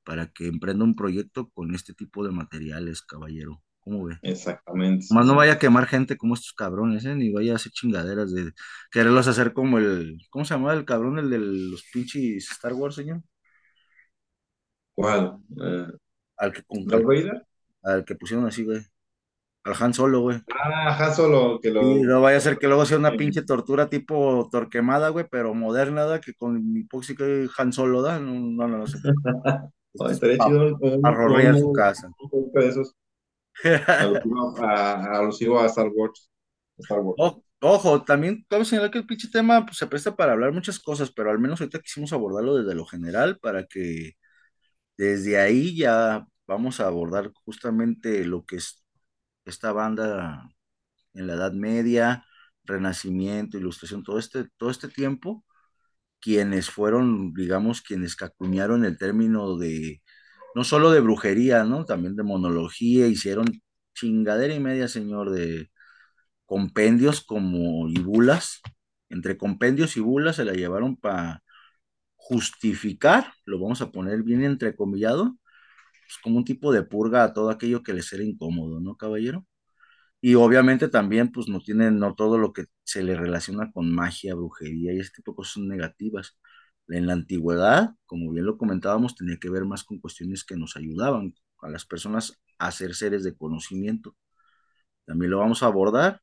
para 0.05 0.33
que 0.33 0.49
emprenda 0.49 0.85
un 0.85 0.97
proyecto 0.97 1.51
con 1.51 1.75
este 1.75 1.95
tipo 1.95 2.25
de 2.25 2.33
materiales, 2.33 3.03
caballero. 3.03 3.63
¿Cómo 3.81 4.05
ve? 4.05 4.19
exactamente, 4.23 5.07
Más 5.11 5.27
no 5.27 5.35
vaya 5.35 5.55
a 5.55 5.59
quemar 5.59 5.87
gente 5.87 6.17
como 6.17 6.35
estos 6.35 6.53
cabrones, 6.55 7.05
¿eh? 7.05 7.15
Ni 7.15 7.33
vaya 7.33 7.53
a 7.53 7.57
hacer 7.57 7.73
chingaderas 7.73 8.33
de 8.33 8.53
quererlos 8.91 9.29
hacer 9.29 9.53
como 9.53 9.79
el, 9.79 10.19
¿cómo 10.31 10.45
se 10.45 10.55
llama 10.55 10.73
el 10.73 10.85
cabrón, 10.85 11.19
el 11.19 11.31
de 11.31 11.39
los 11.39 11.85
pinches 11.93 12.51
Star 12.51 12.73
Wars, 12.75 12.95
señor? 12.97 13.23
¿Cuál? 14.95 15.39
Eh, 15.61 15.87
Al 16.37 16.53
que, 16.53 16.63
con, 16.65 16.87
¿Darth 16.87 17.03
al, 17.03 17.05
Vader? 17.05 17.47
al 17.83 18.05
que 18.05 18.15
pusieron 18.17 18.47
así, 18.47 18.65
güey. 18.65 18.81
Al 19.65 19.75
Han 19.81 19.95
Solo, 19.95 20.21
güey. 20.23 20.41
Ah, 20.51 20.89
ajá, 20.89 21.13
solo 21.15 21.59
que 21.61 21.69
Y 21.69 21.73
lo... 21.73 21.83
no 22.05 22.21
vaya 22.21 22.39
a 22.39 22.41
ser 22.41 22.59
que 22.59 22.67
luego 22.69 22.85
sea 22.87 22.99
una 22.99 23.17
pinche 23.17 23.43
tortura 23.43 23.89
tipo 23.89 24.49
torquemada, 24.51 25.09
güey, 25.11 25.27
pero 25.31 25.55
moderna, 25.55 26.05
¿da? 26.05 26.21
Que 26.21 26.35
con 26.35 26.77
hipóxico 26.77 27.25
y 27.27 27.49
Han 27.59 27.73
Solo, 27.73 28.03
¿da? 28.03 28.19
No, 28.19 28.33
no, 28.35 28.69
no, 28.69 28.79
no 28.79 28.87
sé. 28.87 28.99
Estaría 30.11 30.39
pa- 30.39 30.47
chido 30.47 30.79
pa 31.01 31.11
un, 31.11 31.15
rorrear 31.15 31.59
su 31.59 31.73
casa. 31.73 32.11
un 32.33 32.53
de 32.53 32.69
esos, 32.69 32.95
alusivo 33.87 34.57
a, 34.59 35.17
alusivo 35.19 35.61
a 35.61 35.67
Star 35.67 35.89
Wars. 35.95 36.31
Star 36.79 37.01
Wars. 37.01 37.17
O- 37.19 37.43
ojo, 37.61 38.03
también 38.05 38.45
cabe 38.49 38.65
señalar 38.65 38.91
que 38.91 38.99
el 38.99 39.07
pinche 39.07 39.29
tema 39.31 39.65
pues, 39.65 39.79
se 39.79 39.87
presta 39.87 40.17
para 40.17 40.33
hablar 40.33 40.53
muchas 40.53 40.79
cosas, 40.81 41.11
pero 41.13 41.31
al 41.31 41.39
menos 41.39 41.61
ahorita 41.61 41.81
quisimos 41.81 42.13
abordarlo 42.13 42.57
desde 42.57 42.75
lo 42.75 42.85
general 42.87 43.39
para 43.41 43.65
que 43.67 44.13
desde 44.97 45.39
ahí 45.41 45.77
ya 45.77 46.27
vamos 46.47 46.81
a 46.81 46.87
abordar 46.87 47.33
justamente 47.45 48.25
lo 48.25 48.45
que 48.47 48.57
es 48.57 48.85
esta 49.45 49.73
banda 49.73 50.49
en 51.15 51.27
la 51.27 51.35
Edad 51.35 51.53
Media, 51.53 52.27
Renacimiento, 52.65 53.59
Ilustración, 53.59 54.05
todo 54.05 54.19
este, 54.19 54.47
todo 54.57 54.71
este 54.71 54.89
tiempo, 54.89 55.45
quienes 56.21 56.71
fueron, 56.71 57.35
digamos, 57.35 57.83
quienes 57.83 58.17
que 58.17 58.27
acuñaron 58.27 58.85
el 58.85 58.99
término 58.99 59.59
de, 59.59 60.03
no 60.55 60.65
solo 60.65 60.93
de 60.93 61.01
brujería, 61.01 61.65
¿no? 61.65 61.85
También 61.87 62.17
de 62.17 62.25
monología, 62.25 63.07
hicieron 63.09 63.47
chingadera 63.95 64.55
y 64.55 64.61
media, 64.61 64.89
señor, 64.89 65.31
de 65.33 65.71
compendios 66.47 67.23
como 67.25 67.89
y 67.89 68.01
bulas, 68.01 68.63
entre 69.11 69.39
compendios 69.39 69.97
y 69.99 70.01
bulas 70.01 70.37
se 70.37 70.47
la 70.47 70.55
llevaron 70.55 70.97
para 70.99 71.44
justificar, 72.29 73.33
lo 73.45 73.61
vamos 73.61 73.83
a 73.83 73.93
poner 73.93 74.23
bien 74.23 74.45
entrecomillado, 74.45 75.37
pues 76.07 76.19
como 76.23 76.39
un 76.39 76.45
tipo 76.45 76.73
de 76.73 76.83
purga 76.85 77.25
a 77.25 77.33
todo 77.35 77.51
aquello 77.51 77.83
que 77.83 77.95
les 77.95 78.13
era 78.13 78.25
incómodo, 78.25 78.81
¿no, 78.81 78.97
caballero? 78.97 79.47
Y 80.21 80.35
obviamente 80.37 80.89
también, 80.89 81.33
pues 81.33 81.49
no 81.49 81.61
tienen, 81.61 81.99
no 81.99 82.15
todo 82.15 82.39
lo 82.39 82.53
que 82.53 82.67
se 82.85 83.03
le 83.03 83.17
relaciona 83.17 83.71
con 83.73 83.95
magia, 83.95 84.35
brujería 84.35 84.93
y 84.95 85.01
este 85.01 85.17
tipo 85.19 85.33
de 85.33 85.37
cosas 85.37 85.55
son 85.55 85.69
negativas. 85.69 86.39
En 86.89 87.07
la 87.07 87.15
antigüedad, 87.15 87.95
como 88.07 88.33
bien 88.33 88.47
lo 88.47 88.59
comentábamos, 88.59 89.15
tenía 89.17 89.39
que 89.39 89.51
ver 89.51 89.65
más 89.67 89.85
con 89.85 89.99
cuestiones 90.01 90.45
que 90.45 90.57
nos 90.57 90.77
ayudaban 90.77 91.35
a 91.61 91.71
las 91.71 91.87
personas 91.87 92.41
a 92.59 92.71
ser 92.73 92.95
seres 92.95 93.25
de 93.25 93.37
conocimiento. 93.37 94.17
También 95.07 95.31
lo 95.31 95.39
vamos 95.39 95.63
a 95.63 95.67
abordar. 95.67 96.21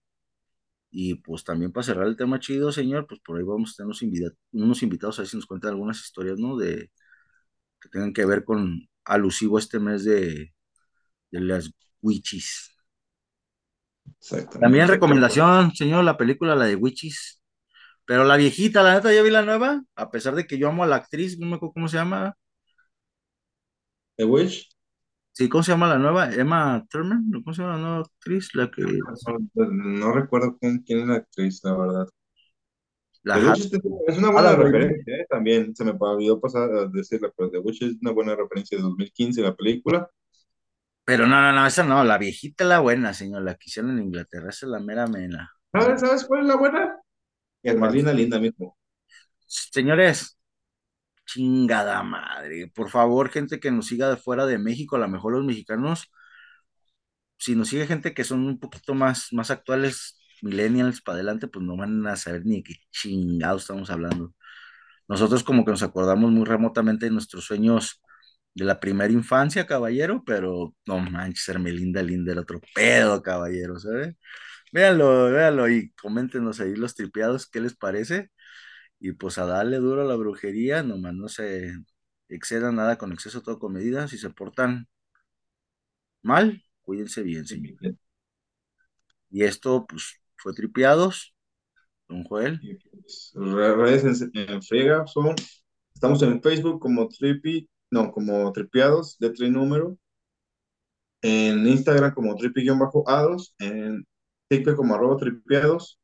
Y 0.91 1.15
pues 1.15 1.43
también 1.43 1.71
para 1.71 1.85
cerrar 1.85 2.07
el 2.07 2.17
tema 2.17 2.39
chido, 2.39 2.71
señor, 2.71 3.07
pues 3.07 3.21
por 3.21 3.37
ahí 3.37 3.43
vamos 3.43 3.73
a 3.73 3.77
tener 3.77 3.87
unos, 3.87 4.03
invita 4.03 4.31
unos 4.51 4.83
invitados 4.83 5.19
a 5.19 5.23
ver 5.23 5.29
si 5.29 5.37
nos 5.37 5.45
cuentan 5.45 5.71
algunas 5.71 5.99
historias, 6.01 6.39
¿no? 6.39 6.57
De 6.57 6.91
que 7.81 7.89
tengan 7.89 8.13
que 8.13 8.25
ver 8.25 8.45
con 8.45 8.87
alusivo 9.05 9.59
este 9.59 9.79
mes 9.79 10.03
de, 10.05 10.53
de 11.31 11.41
las 11.41 11.71
witches. 12.01 12.71
También 14.59 14.87
recomendación, 14.87 15.73
señor, 15.75 16.03
la 16.03 16.17
película, 16.17 16.55
la 16.55 16.65
de 16.65 16.75
witches. 16.75 17.41
Pero 18.05 18.23
la 18.25 18.37
viejita, 18.37 18.83
la 18.83 18.95
neta, 18.95 19.13
ya 19.13 19.21
vi 19.23 19.31
la 19.31 19.43
nueva, 19.43 19.83
a 19.95 20.11
pesar 20.11 20.35
de 20.35 20.45
que 20.47 20.57
yo 20.57 20.69
amo 20.69 20.83
a 20.83 20.87
la 20.87 20.97
actriz, 20.97 21.39
no 21.39 21.47
me 21.47 21.55
acuerdo 21.55 21.73
cómo 21.73 21.87
se 21.87 21.97
llama. 21.97 22.35
¿The 24.17 24.23
Witch? 24.25 24.69
Sí, 25.33 25.49
¿cómo 25.49 25.63
se 25.63 25.71
llama 25.71 25.87
la 25.87 25.97
nueva? 25.97 26.33
Emma 26.33 26.85
Thurman, 26.89 27.29
¿cómo 27.43 27.53
se 27.53 27.61
llama 27.61 27.75
la 27.75 27.81
nueva 27.81 27.97
actriz? 27.99 28.49
La 28.55 28.69
que... 28.71 28.83
No, 29.55 29.69
no 29.71 30.11
recuerdo 30.13 30.57
quién, 30.59 30.79
quién 30.83 30.99
es 31.01 31.07
la 31.07 31.15
actriz, 31.15 31.61
la 31.63 31.77
verdad. 31.77 32.07
La 33.23 33.35
The 33.35 33.39
Hat- 33.39 33.59
Witch 33.59 33.65
es, 33.65 33.71
es 34.07 34.17
una 34.19 34.29
buena 34.31 34.51
Ah, 34.51 34.55
referencia, 34.55 35.15
¿eh? 35.15 35.25
También 35.29 35.75
se 35.75 35.83
me 35.83 35.93
olvidó 35.99 36.39
pasar 36.39 36.71
a 36.71 36.85
decirla, 36.87 37.31
pero 37.35 37.49
The 37.49 37.57
Witch 37.59 37.81
es 37.83 37.95
una 38.01 38.11
buena 38.11 38.35
referencia 38.35 38.77
de 38.77 38.83
2015, 38.83 39.41
la 39.41 39.55
película. 39.55 40.09
Pero 41.05 41.27
no, 41.27 41.41
no, 41.41 41.51
no, 41.51 41.65
esa 41.67 41.83
no, 41.83 42.03
la 42.03 42.17
viejita 42.17 42.63
la 42.65 42.79
buena, 42.79 43.13
señor, 43.13 43.43
la 43.43 43.55
que 43.55 43.69
hicieron 43.69 43.91
en 43.99 44.05
Inglaterra, 44.05 44.49
esa 44.49 44.65
es 44.65 44.71
la 44.71 44.79
mera 44.79 45.05
mena. 45.07 45.51
¿Sabes, 45.73 45.99
¿Sabes 46.01 46.25
cuál 46.25 46.41
es 46.41 46.47
la 46.47 46.55
buena? 46.55 47.01
Hermelina 47.63 48.13
Linda 48.13 48.39
mismo. 48.39 48.77
Señores, 49.47 50.37
chingada 51.33 52.01
madre, 52.03 52.67
por 52.73 52.89
favor, 52.89 53.29
gente 53.29 53.59
que 53.59 53.71
nos 53.71 53.87
siga 53.87 54.09
de 54.09 54.17
fuera 54.17 54.45
de 54.45 54.57
México, 54.57 54.95
a 54.95 54.99
lo 54.99 55.07
mejor 55.09 55.33
los 55.33 55.45
mexicanos, 55.45 56.11
si 57.37 57.55
nos 57.55 57.69
sigue 57.69 57.87
gente 57.87 58.13
que 58.13 58.23
son 58.23 58.45
un 58.45 58.59
poquito 58.59 58.93
más, 58.93 59.33
más 59.33 59.51
actuales, 59.51 60.19
millennials 60.41 61.01
para 61.01 61.15
adelante, 61.17 61.47
pues 61.47 61.65
no 61.65 61.77
van 61.77 62.05
a 62.07 62.15
saber 62.15 62.45
ni 62.45 62.57
de 62.57 62.63
qué 62.63 62.75
chingados 62.91 63.63
estamos 63.63 63.89
hablando. 63.89 64.33
Nosotros 65.07 65.43
como 65.43 65.65
que 65.65 65.71
nos 65.71 65.83
acordamos 65.83 66.31
muy 66.31 66.45
remotamente 66.45 67.05
de 67.07 67.11
nuestros 67.11 67.45
sueños 67.45 68.01
de 68.53 68.65
la 68.65 68.79
primera 68.79 69.11
infancia, 69.13 69.65
caballero, 69.67 70.23
pero 70.25 70.75
no 70.85 70.99
manches, 70.99 71.49
Hermelinda 71.49 72.03
Linda 72.03 72.33
era 72.33 72.41
otro 72.41 72.61
pedo, 72.75 73.21
caballero, 73.23 73.79
¿sabes? 73.79 74.15
Véanlo, 74.71 75.31
véanlo 75.31 75.69
y 75.69 75.91
coméntenos 75.93 76.59
ahí 76.61 76.75
los 76.75 76.95
tripeados, 76.95 77.47
¿qué 77.47 77.61
les 77.61 77.75
parece? 77.75 78.31
Y 79.01 79.13
pues 79.13 79.37
a 79.39 79.45
darle 79.47 79.77
duro 79.79 80.03
a 80.03 80.05
la 80.05 80.15
brujería, 80.15 80.83
nomás 80.83 81.13
no 81.15 81.27
se 81.29 81.73
exceda 82.29 82.71
nada 82.71 82.97
con 82.97 83.11
exceso, 83.13 83.41
todo 83.43 83.59
con 83.59 83.73
medida. 83.73 84.07
Si 84.07 84.17
se 84.17 84.31
portan 84.31 84.87
mal, 86.23 86.63
cuídense 86.81 87.23
bien, 87.23 87.45
señor. 87.47 87.77
Y 89.29 89.43
esto, 89.43 89.85
pues, 89.87 90.19
fue 90.37 90.53
tripeados, 90.53 91.35
don 92.09 92.23
Joel. 92.25 92.61
Pues, 92.91 93.33
re- 93.35 93.75
redes 93.75 94.21
en, 94.33 94.63
friega 94.63 95.07
son, 95.07 95.35
estamos 95.93 96.21
en 96.23 96.41
Facebook 96.43 96.81
como 96.81 97.09
Trippy, 97.09 97.69
no, 97.91 98.11
como 98.11 98.51
Tripiados, 98.53 99.17
letra 99.19 99.47
y 99.47 99.51
número. 99.51 99.97
En 101.23 101.67
Instagram 101.67 102.13
como 102.13 102.35
Trippy-Ados, 102.35 103.55
en 103.59 104.05
TikTok 104.49 104.75
como 104.75 104.95
arroba 104.95 105.17
Tripiados. 105.17 106.00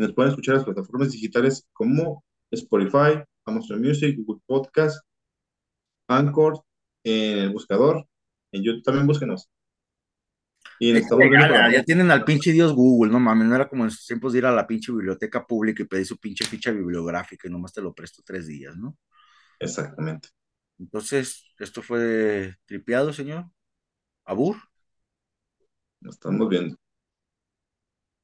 Nos 0.00 0.14
pueden 0.14 0.30
escuchar 0.30 0.54
en 0.54 0.58
las 0.58 0.64
plataformas 0.64 1.12
digitales 1.12 1.66
como 1.72 2.24
Spotify, 2.50 3.22
Amazon 3.44 3.80
Music, 3.80 4.16
Google 4.18 4.40
Podcast, 4.46 5.04
Anchor, 6.08 6.62
en 7.04 7.38
el 7.38 7.50
buscador. 7.50 8.06
En 8.52 8.62
YouTube 8.64 8.82
también 8.82 9.06
búsquenos. 9.06 9.48
Y 10.78 10.98
por 11.02 11.22
Ya, 11.32 11.48
la- 11.48 11.72
ya 11.72 11.84
tienen 11.84 12.10
al 12.10 12.24
pinche 12.24 12.52
Dios 12.52 12.72
Google, 12.72 13.12
no 13.12 13.20
mames, 13.20 13.46
no 13.46 13.54
era 13.54 13.68
como 13.68 13.84
en 13.84 13.90
sus 13.90 14.06
tiempos 14.06 14.32
de 14.32 14.38
ir 14.38 14.46
a 14.46 14.52
la 14.52 14.66
pinche 14.66 14.90
biblioteca 14.92 15.46
pública 15.46 15.82
y 15.82 15.86
pedir 15.86 16.06
su 16.06 16.18
pinche 16.18 16.44
ficha 16.46 16.70
bibliográfica 16.70 17.46
y 17.46 17.50
nomás 17.50 17.72
te 17.74 17.82
lo 17.82 17.94
presto 17.94 18.22
tres 18.24 18.46
días, 18.46 18.76
¿no? 18.76 18.96
Exactamente. 19.58 20.30
Entonces, 20.78 21.44
esto 21.58 21.82
fue 21.82 22.56
tripeado, 22.64 23.12
señor. 23.12 23.44
Abur, 24.24 24.56
Nos 26.00 26.14
estamos 26.14 26.48
viendo. 26.48 26.76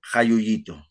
Jayuyito. 0.01 0.86